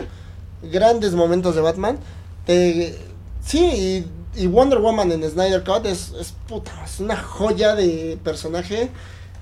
[0.63, 1.97] Grandes momentos de Batman.
[2.45, 2.97] Te-
[3.45, 8.17] sí, y, y Wonder Woman en Snyder Cut es, es puta, es una joya de
[8.23, 8.89] personaje.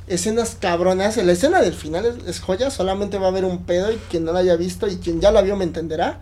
[0.07, 1.17] Escenas cabronas.
[1.17, 4.23] La escena del final es, es joya, solamente va a haber un pedo y quien
[4.25, 6.21] no la haya visto y quien ya la vio me entenderá.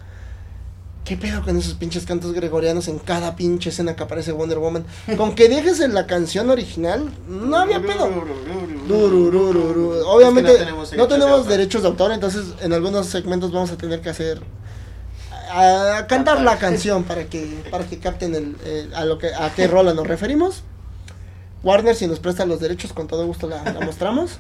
[1.06, 4.84] ¿Qué pedo con esos pinches cantos gregorianos en cada pinche escena que aparece Wonder Woman?
[5.16, 8.10] Con que dejes en la canción original, no había pedo.
[10.06, 13.72] Obviamente Es que no tenemos no de derechos de autor, entonces en algunos segmentos vamos
[13.72, 14.42] a tener que hacer
[15.50, 19.68] a, cantar la canción para que para que capten el, a lo que a qué
[19.68, 20.64] rola nos referimos.
[21.64, 24.40] Warner si nos presta los derechos con todo gusto la, la mostramos.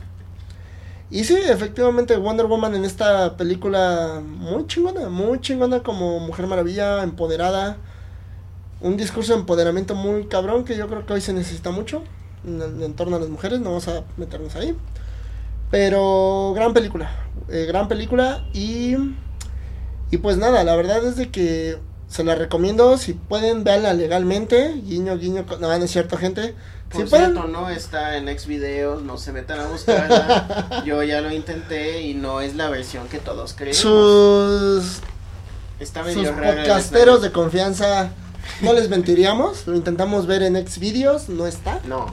[1.09, 7.01] Y sí, efectivamente Wonder Woman en esta película muy chingona, muy chingona como Mujer Maravilla,
[7.03, 7.77] empoderada.
[8.81, 12.03] Un discurso de empoderamiento muy cabrón que yo creo que hoy se necesita mucho
[12.45, 14.75] en, el- en torno a las mujeres, no vamos a meternos ahí.
[15.71, 17.09] Pero gran película,
[17.49, 18.95] eh, gran película y,
[20.11, 24.73] y pues nada, la verdad es de que se la recomiendo, si pueden verla legalmente,
[24.85, 26.55] guiño, guiño, no, no es cierto gente.
[26.89, 30.83] Por si pueden, cierto, no está en Xvideos, no se metan a buscarla.
[30.85, 33.77] Yo ya lo intenté y no es la versión que todos creemos.
[33.77, 35.01] sus,
[35.79, 38.11] Está sus medio rara el podcasteros de confianza,
[38.61, 41.81] no les mentiríamos, lo intentamos ver en Xvideos, no está.
[41.85, 42.07] No,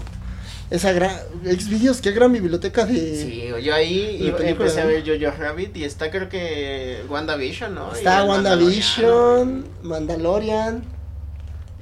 [0.74, 1.12] Esa gran,
[1.44, 2.94] Xvideos, qué gran biblioteca de...
[3.16, 7.72] sí, yo ahí de iba- empecé a ver Jojo Rabbit y está creo que WandaVision,
[7.74, 7.92] ¿no?
[7.94, 10.82] Está WandaVision, Mandalorian.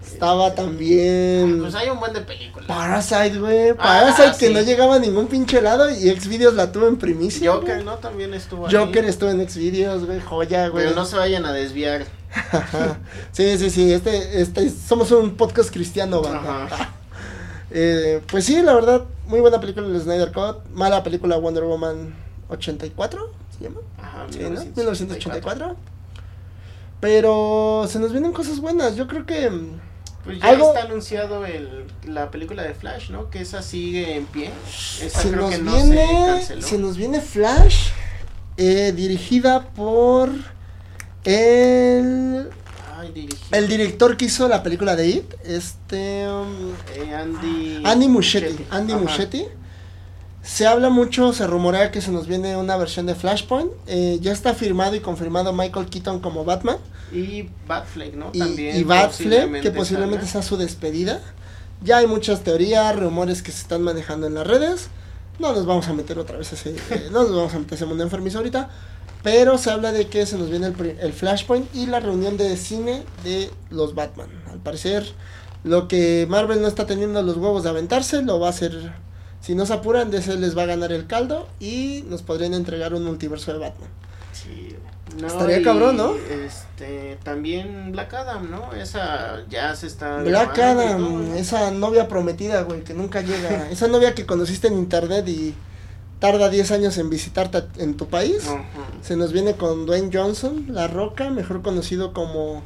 [0.04, 1.60] Estaba también.
[1.60, 2.66] Pues hay un buen de películas.
[2.66, 3.70] Parasite, güey.
[3.70, 4.52] Ah, Parasite que sí.
[4.52, 7.50] no llegaba a ningún pinche lado y Xvideos la tuvo en primicia.
[7.50, 7.84] Joker, güey.
[7.86, 7.94] ¿no?
[7.96, 8.74] También estuvo ahí.
[8.74, 10.20] Joker estuvo en Xvideos, güey.
[10.20, 10.84] Joya, güey.
[10.84, 12.04] Pero no se vayan a desviar.
[13.32, 13.92] Sí, sí, sí.
[13.92, 16.64] Este, este, somos un podcast cristiano, banda.
[16.66, 16.94] Ajá.
[17.74, 20.68] Eh, pues sí, la verdad, muy buena película el Snyder Cut.
[20.74, 22.14] Mala película Wonder Woman
[22.48, 23.80] 84, ¿se llama?
[23.98, 24.50] Ajá, Sí, ¿no?
[24.50, 25.66] 1984.
[25.66, 25.76] 1984.
[27.00, 28.94] Pero se nos vienen cosas buenas.
[28.96, 29.50] Yo creo que.
[29.50, 29.80] mm,
[30.24, 33.28] Pues ya Algo- está anunciado el, la película de Flash, ¿no?
[33.28, 34.50] Que esa sigue en pie.
[35.00, 36.06] Esa se creo nos que no viene.
[36.06, 36.62] se canceló.
[36.62, 37.88] se nos viene Flash.
[38.56, 40.28] eh, dirigida por.
[41.24, 42.50] El.
[43.02, 43.38] Ay, dirigido.
[43.50, 45.34] El director que hizo la película de It.
[45.44, 46.26] Este.
[46.28, 47.82] um, Eh, Andy.
[47.84, 48.64] Andy Muschietti.
[48.70, 49.02] Andy Ajá.
[49.02, 49.44] Muschietti.
[50.42, 53.70] Se habla mucho, se rumorea que se nos viene una versión de Flashpoint.
[53.86, 56.78] eh, ya está firmado y confirmado Michael Keaton como Batman.
[57.12, 58.30] Y Batfleck, ¿no?
[58.32, 58.76] y, También.
[58.76, 60.32] y Batfleck, que posiblemente salga.
[60.32, 61.20] sea su despedida.
[61.84, 64.88] Ya hay muchas teorías, rumores que se están manejando en las redes.
[65.38, 67.86] No nos vamos a meter otra vez ese, eh, no nos vamos a meter ese
[67.86, 68.68] mundo enfermizo ahorita.
[69.22, 72.36] Pero se habla de que se nos viene el, pri- el Flashpoint y la reunión
[72.36, 74.28] de cine de los Batman.
[74.50, 75.06] Al parecer,
[75.64, 78.92] lo que Marvel no está teniendo los huevos de aventarse, lo va a hacer.
[79.40, 82.94] Si no se apuran, DC les va a ganar el caldo y nos podrían entregar
[82.94, 83.88] un multiverso de Batman.
[84.32, 84.74] Sí,
[85.20, 86.14] no, Estaría cabrón, ¿no?
[86.16, 88.72] Este, también Black Adam, ¿no?
[88.72, 90.22] Esa ya se está.
[90.22, 93.68] Black Adam, esa novia prometida, güey, que nunca llega.
[93.70, 95.54] esa novia que conociste en internet y
[96.22, 98.44] tarda 10 años en visitarte en tu país.
[99.02, 102.62] Se nos viene con Dwayne Johnson, La Roca, mejor conocido como...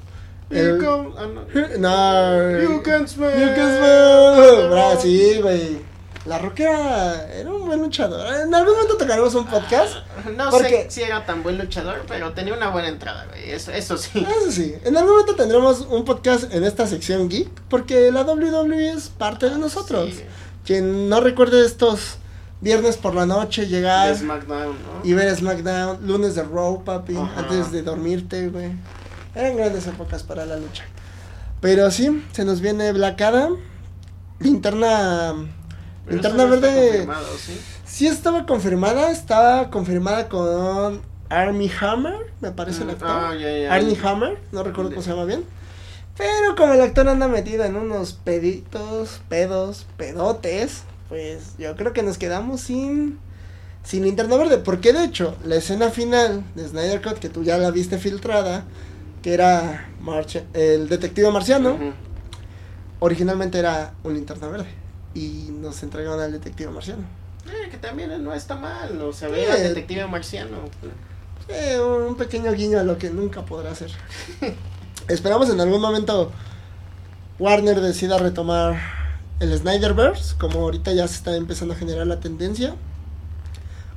[0.51, 1.79] Here el- come- ah, no.
[1.79, 3.33] No, You can smell.
[3.33, 4.69] You can smell.
[4.71, 5.79] Bra, sí, güey.
[6.27, 8.27] La Roca era, era un buen luchador.
[8.43, 9.95] En algún momento tocaremos un podcast.
[10.37, 13.51] No Porque- sé si era tan buen luchador, pero tenía una buena entrada, güey.
[13.53, 14.19] Eso, eso sí.
[14.43, 18.91] Eso sí, en algún momento tendremos un podcast en esta sección geek, porque la WWE
[18.91, 20.11] es parte de nosotros.
[20.15, 20.23] Sí.
[20.67, 22.19] Quien no recuerde estos
[22.61, 25.01] viernes por la noche llegar De SmackDown, ¿no?
[25.09, 27.41] y ver SmackDown, lunes de Raw, papi, Ajá.
[27.41, 28.73] antes de dormirte, güey.
[29.35, 30.85] Eran grandes épocas para la lucha.
[31.61, 33.57] Pero sí, se nos viene Black Adam,
[34.39, 35.35] linterna...
[36.05, 37.07] Pero linterna verde...
[37.45, 37.61] ¿sí?
[37.85, 43.09] Sí estaba confirmada, estaba confirmada con Army Hammer, me parece el Mm, actor.
[43.11, 43.31] ah.
[43.75, 45.45] Army Hammer, no recuerdo cómo se llama bien.
[46.17, 52.03] Pero como el actor anda metido en unos peditos, pedos, pedotes, pues yo creo que
[52.03, 53.19] nos quedamos sin
[53.85, 57.57] sin linterna verde, porque de hecho, la escena final de Snyder Cut que tú ya
[57.57, 58.65] la viste filtrada,
[59.23, 61.77] que era Marcha- el detective marciano,
[62.99, 64.67] originalmente era un linterna verde
[65.15, 67.03] y nos entregaron al detective marciano.
[67.47, 70.57] Eh, que también no está mal, o sea, ve al detective marciano.
[71.49, 73.93] Eh, un pequeño guiño a lo que nunca podrá hacer.
[75.09, 76.33] Esperamos en algún momento
[77.39, 78.77] Warner decida retomar
[79.41, 82.75] el Snyderverse, como ahorita ya se está empezando a generar la tendencia.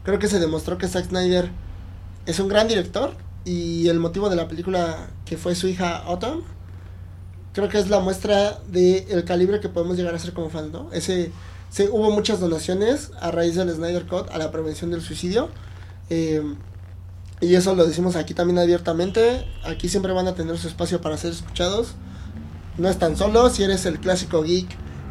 [0.04, 1.50] Creo que se demostró que Zack Snyder
[2.26, 3.14] es un gran director
[3.46, 6.44] y el motivo de la película que fue su hija Autumn,
[7.54, 10.90] creo que es la muestra del calibre que podemos llegar a ser como fans, ¿no?
[10.92, 11.32] Ese,
[11.70, 15.50] se, hubo muchas donaciones a raíz del Snyder Cut a la prevención del suicidio.
[16.10, 16.42] eh,
[17.42, 19.46] y eso lo decimos aquí también abiertamente.
[19.64, 21.94] Aquí siempre van a tener su espacio para ser escuchados.
[22.78, 23.54] No están solos.
[23.54, 24.68] Si eres el clásico geek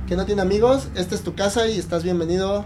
[0.09, 2.65] que no tiene amigos, esta es tu casa y estás bienvenido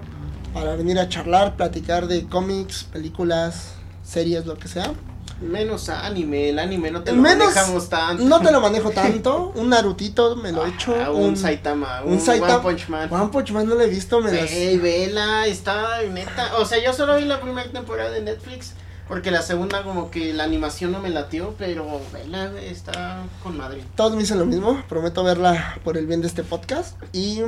[0.55, 3.73] para venir a charlar, platicar de cómics, películas,
[4.05, 4.93] series, lo que sea.
[5.41, 8.23] Menos anime, el anime no te lo Menos- manejamos tanto.
[8.25, 9.53] No te lo manejo tanto.
[9.57, 10.95] Un Narutito me lo he hecho.
[11.05, 13.13] Ah, un, Saitama, un, un Saitama- One Punch Man.
[13.13, 14.21] One Punch Man no lo he visto.
[14.21, 14.53] Me las...
[14.53, 16.57] Ey, vela, está neta.
[16.59, 18.75] O sea, yo solo vi la primera temporada de Netflix.
[19.12, 21.55] Porque la segunda, como que la animación no me latió.
[21.59, 23.85] Pero vela, está con madre.
[23.94, 26.96] Todos me dicen lo mismo, prometo verla por el bien de este podcast.
[27.12, 27.42] Y,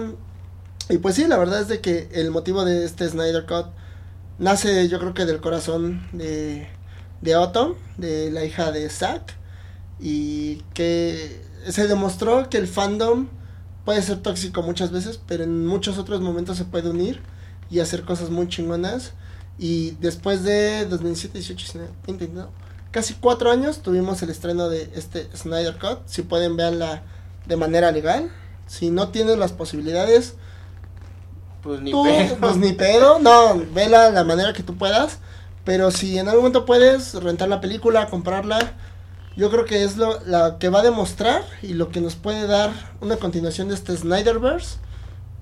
[0.91, 3.69] y pues sí, la verdad es de que el motivo de este Snyder Cut
[4.39, 6.69] nace yo creo que del corazón de,
[7.23, 9.35] de Autumn, de la hija de Zack.
[9.99, 13.29] Y que se demostró que el fandom
[13.87, 17.23] puede ser tóxico muchas veces, pero en muchos otros momentos se puede unir
[17.71, 19.15] y hacer cosas muy chingonas.
[19.59, 22.49] Y después de 2017, 18, 19, 20, no,
[22.91, 26.01] casi cuatro años tuvimos el estreno de este Snyder Cut.
[26.07, 27.03] Si pueden, verla
[27.47, 28.31] de manera legal.
[28.67, 30.35] Si no tienes las posibilidades,
[31.63, 32.37] Pues ni tú, pedo.
[32.41, 33.19] pues ni pedo.
[33.21, 35.19] No, vela de la manera que tú puedas.
[35.65, 38.75] Pero si en algún momento puedes rentar la película, comprarla,
[39.37, 42.47] yo creo que es lo la que va a demostrar y lo que nos puede
[42.47, 44.79] dar una continuación de este Snyderverse.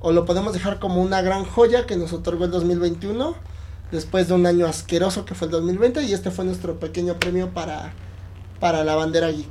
[0.01, 3.35] O lo podemos dejar como una gran joya que nos otorgó el 2021.
[3.93, 6.03] Después de un año asqueroso que fue el 2020.
[6.03, 7.93] Y este fue nuestro pequeño premio para,
[8.59, 9.47] para la bandera geek.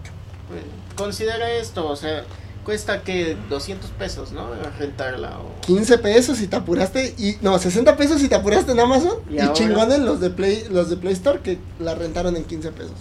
[0.49, 0.61] Pues,
[0.97, 2.23] Considera esto, o sea,
[2.65, 4.47] cuesta que 200 pesos, ¿no?
[4.77, 5.61] Rentarla o...
[5.61, 7.15] 15 pesos si te apuraste.
[7.17, 9.19] Y, no, 60 pesos si te apuraste en Amazon.
[9.29, 12.71] Y Y, chingones los de, Play, los de Play Store que la rentaron en 15
[12.71, 12.95] pesos.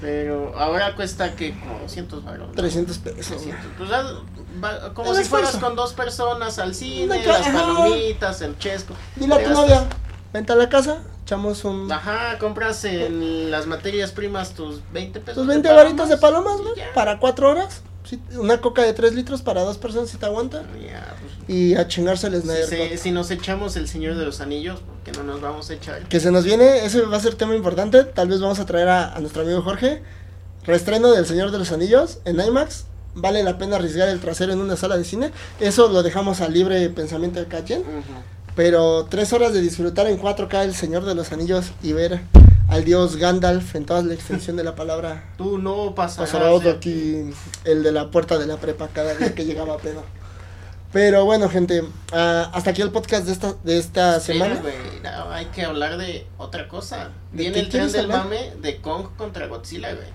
[0.00, 2.52] Pero ahora cuesta que como 200 baros.
[2.54, 3.26] 300 pesos.
[3.26, 3.56] 300.
[3.76, 5.60] Pues, va- como El si fueras esfuerzo.
[5.66, 8.94] con dos personas al cine, Una las palomitas, el chesco.
[9.16, 9.88] Dile a tu novia,
[10.32, 11.90] vente a la casa, echamos un...
[11.90, 15.34] Ajá, compras en las materias primas tus 20 pesos.
[15.36, 17.82] Tus de 20 varitos de palomas güey, para 4 horas.
[18.04, 20.62] Sí, una coca de 3 litros para dos personas si te aguanta.
[20.82, 24.24] Ya, pues, Y a chingarse el si, Snyder se- si nos echamos el Señor de
[24.24, 26.08] los Anillos, porque no nos vamos a echar.
[26.08, 28.04] Que se nos viene, ese va a ser tema importante.
[28.04, 30.02] Tal vez vamos a traer a, a nuestro amigo Jorge.
[30.64, 32.84] Reestreno del Señor de los Anillos en IMAX.
[33.14, 35.30] Vale la pena arriesgar el trasero en una sala de cine.
[35.60, 37.80] Eso lo dejamos al libre pensamiento de cada quien.
[37.80, 38.02] Ujú.
[38.58, 42.20] Pero tres horas de disfrutar en 4K el Señor de los Anillos y ver
[42.68, 45.30] al dios Gandalf en toda la extensión de la palabra.
[45.38, 46.32] Tú no pasarás.
[46.32, 47.30] Pasará de- aquí
[47.64, 50.02] el de la puerta de la prepa cada día que llegaba a pedo.
[50.92, 54.62] Pero bueno, gente, ah, hasta aquí el podcast de esta, de esta Espera, semana.
[55.04, 57.10] no, hay que hablar de otra cosa.
[57.30, 60.08] ¿De Viene el tren del mame de Kong contra Godzilla, güey.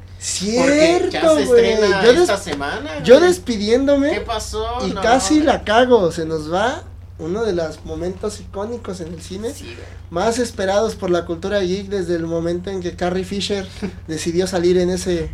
[0.57, 1.71] Porque ya Cierto, se güey.
[1.71, 3.03] estrena Yo, esta semana.
[3.03, 4.65] yo despidiéndome ¿Qué pasó?
[4.85, 5.01] y No.
[5.01, 6.11] casi la cago.
[6.11, 6.83] Se nos va
[7.19, 9.53] uno de los momentos icónicos en el cine.
[9.53, 9.75] Sí.
[10.09, 13.67] Más esperados por la cultura geek desde el momento en que Carrie Fisher
[14.07, 15.29] decidió salir en ese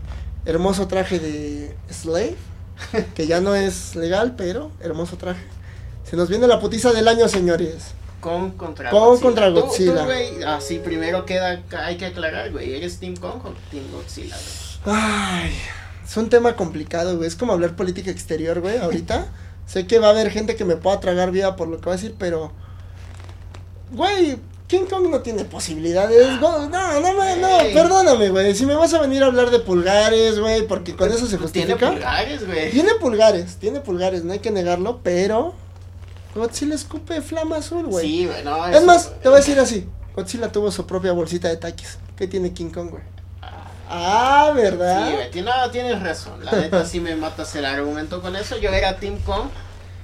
[0.45, 2.35] hermoso traje de Slave.
[3.15, 5.43] Que ya no es legal, pero hermoso traje.
[6.09, 7.91] Se nos viene la putiza del año, señores.
[8.21, 9.21] Kong contra Kong Godzilla.
[9.21, 10.05] contra Godzilla.
[10.05, 14.35] güey, así primero queda, hay que aclarar, güey, ¿eres Team Kong o Team Godzilla,
[14.85, 14.97] güey?
[14.97, 15.51] Ay,
[16.05, 17.27] es un tema complicado, güey.
[17.27, 19.27] Es como hablar política exterior, güey, ahorita.
[19.69, 21.93] sé que va a haber gente que me pueda tragar vida por lo que va
[21.93, 22.51] a decir, pero.
[23.91, 26.39] Güey, King Kong no tiene posibilidades.
[26.39, 27.73] No, no, no, Güey.
[27.73, 28.53] perdóname, güey.
[28.55, 31.51] Si me vas a venir a hablar de pulgares, güey, porque con eso se Pues
[31.51, 31.91] Tiene justifica.
[31.91, 32.71] pulgares, güey.
[32.71, 35.53] Tiene pulgares, tiene pulgares, no hay que negarlo, pero.
[36.35, 38.05] Godzilla escupe flama azul, güey.
[38.07, 38.67] Sí, güey, no.
[38.67, 39.87] es eso- más, te voy a decir así.
[40.15, 41.97] Godzilla tuvo su propia bolsita de taquis.
[42.15, 43.03] ¿Qué tiene King Kong, güey?
[43.89, 45.07] Ah, ¿verdad?
[45.09, 46.43] Sí, tiene- no, tienes razón.
[46.45, 48.57] La neta sí me matas el argumento con eso.
[48.57, 49.49] Yo era Team Kong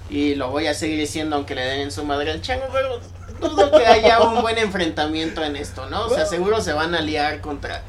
[0.09, 2.99] y lo voy a seguir diciendo aunque le den en su madre al chango, pero
[3.39, 6.05] dudo que haya un buen enfrentamiento en esto, ¿no?
[6.05, 7.81] O sea, seguro se van a liar contra...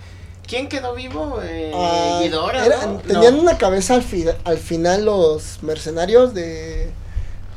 [0.46, 1.40] ¿Quién quedó vivo?
[1.42, 2.98] Eh, Ah, Ghidorah, era- ¿no?
[2.98, 3.42] Tenían No.
[3.42, 6.92] una cabeza al, fi- al final los mercenarios de.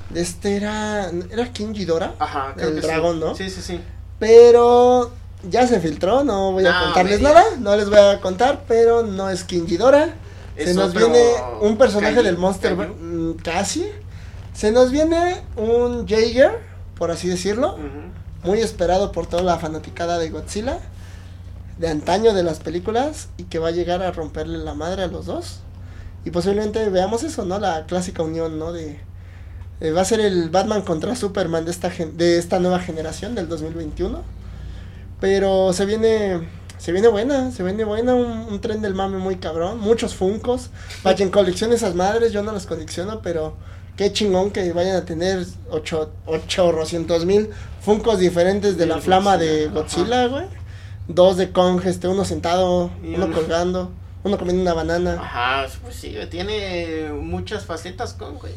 [0.10, 1.12] De este era.
[1.30, 2.14] ¿Era King Ghidorah?
[2.18, 3.20] Ajá, creo el que dragón, sí.
[3.20, 3.36] ¿no?
[3.36, 3.82] Sí, sí, sí.
[4.18, 5.12] Pero.
[5.48, 7.44] Ya se filtró, no voy a No, contarles nada.
[7.60, 10.10] No les voy a contar, pero no es King Ghidorah.
[10.58, 11.24] Se Es nos otro viene
[11.62, 12.76] un personaje del Monster.
[12.76, 12.94] Kaiju.
[12.96, 13.88] mm, casi.
[14.54, 16.60] Se nos viene un Jaeger,
[16.98, 17.78] por así decirlo.
[18.44, 20.80] Muy esperado por toda la fanaticada de Godzilla,
[21.78, 25.08] de antaño de las películas, y que va a llegar a romperle la madre a
[25.08, 25.60] los dos.
[26.26, 27.60] Y posiblemente veamos eso, ¿no?
[27.60, 28.74] La clásica unión, ¿no?
[28.74, 29.00] De,
[29.80, 33.36] eh, va a ser el Batman contra Superman de esta, gen- de esta nueva generación
[33.36, 34.22] del 2021.
[35.20, 36.48] Pero se viene,
[36.78, 40.70] se viene buena, se viene buena, un, un tren del mame muy cabrón, muchos funcos.
[41.04, 43.56] Para quien coleccione esas madres, yo no las colecciono, pero
[43.98, 47.50] qué chingón que vayan a tener ocho, ochocientos mil
[47.82, 50.46] funcos diferentes de la flama de Godzilla, güey.
[51.08, 53.92] Dos de Kong, este, uno sentado, Y uno uno- colgando,
[54.24, 55.18] uno comiendo una banana.
[55.20, 58.54] Ajá, pues sí, tiene muchas facetas con, güey.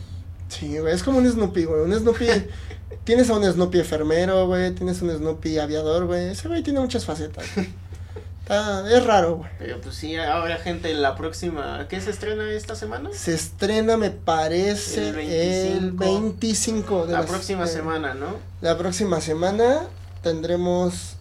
[0.53, 1.81] Sí, güey, es como un Snoopy, güey.
[1.83, 2.27] Un Snoopy.
[3.05, 4.71] tienes a un Snoopy enfermero, güey.
[4.73, 6.29] Tienes un Snoopy aviador, güey.
[6.29, 7.45] Ese güey tiene muchas facetas.
[8.43, 9.51] Está, es raro, güey.
[9.59, 13.11] Pero pues sí, ahora gente, la próxima, ¿qué se estrena esta semana?
[13.13, 16.05] Se estrena, me parece, El el 25.
[16.05, 18.37] 25 de La las- próxima semana, ¿no?
[18.61, 19.83] La próxima semana
[20.23, 21.17] tendremos.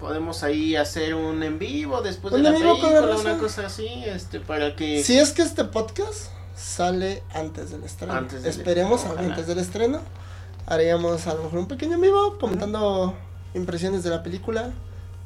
[0.00, 3.86] Podemos ahí hacer un en vivo después de Un la la película, una cosa así,
[4.06, 5.04] este, para que...
[5.04, 6.26] Si es que este podcast
[6.56, 8.12] sale antes del estreno.
[8.14, 10.00] Antes del Esperemos estreno, antes del estreno.
[10.66, 13.14] Haríamos a lo mejor un pequeño vivo comentando
[13.54, 14.70] impresiones de la película.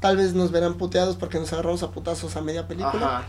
[0.00, 3.06] Tal vez nos verán puteados porque nos agarramos a putazos a media película.
[3.18, 3.22] Ajá.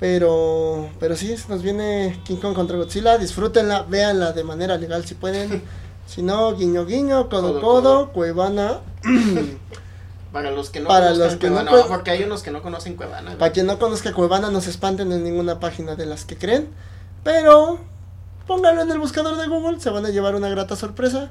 [0.00, 3.18] Pero, pero sí, nos viene King Kong contra Godzilla.
[3.18, 5.62] Disfrútenla, véanla de manera legal si pueden.
[6.04, 8.12] Si no, guiño guiño, codo Codo.
[8.12, 8.80] Cuevana.
[10.32, 12.50] Para los que no Para conozcan los que no Cuevana, con- porque hay unos que
[12.50, 13.38] no conocen Cuevana.
[13.38, 16.68] Para quien no conozca Cuevana, no se espanten en ninguna página de las que creen.
[17.22, 17.78] Pero
[18.46, 21.30] pónganlo en el buscador de Google, se van a llevar una grata sorpresa.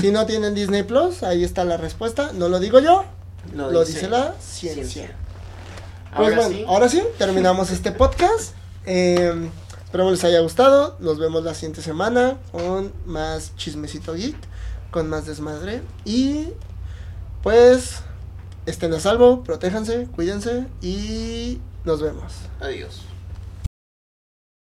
[0.00, 2.32] Si no tienen Disney Plus, ahí está la respuesta.
[2.34, 3.04] No lo digo yo,
[3.54, 5.16] lo, dice, la ciencia.
[6.14, 8.54] Pues Ahora bueno, sí, ahora sí, terminamos este podcast.
[8.86, 9.50] Eh,
[9.84, 10.96] espero les haya gustado.
[11.00, 14.36] Nos vemos la siguiente semana con más chismecito geek,
[14.90, 15.82] con más desmadre.
[16.04, 16.48] Y
[17.42, 18.00] pues
[18.66, 22.32] estén a salvo, protéjanse, cuídense y nos vemos.
[22.60, 23.09] adiós.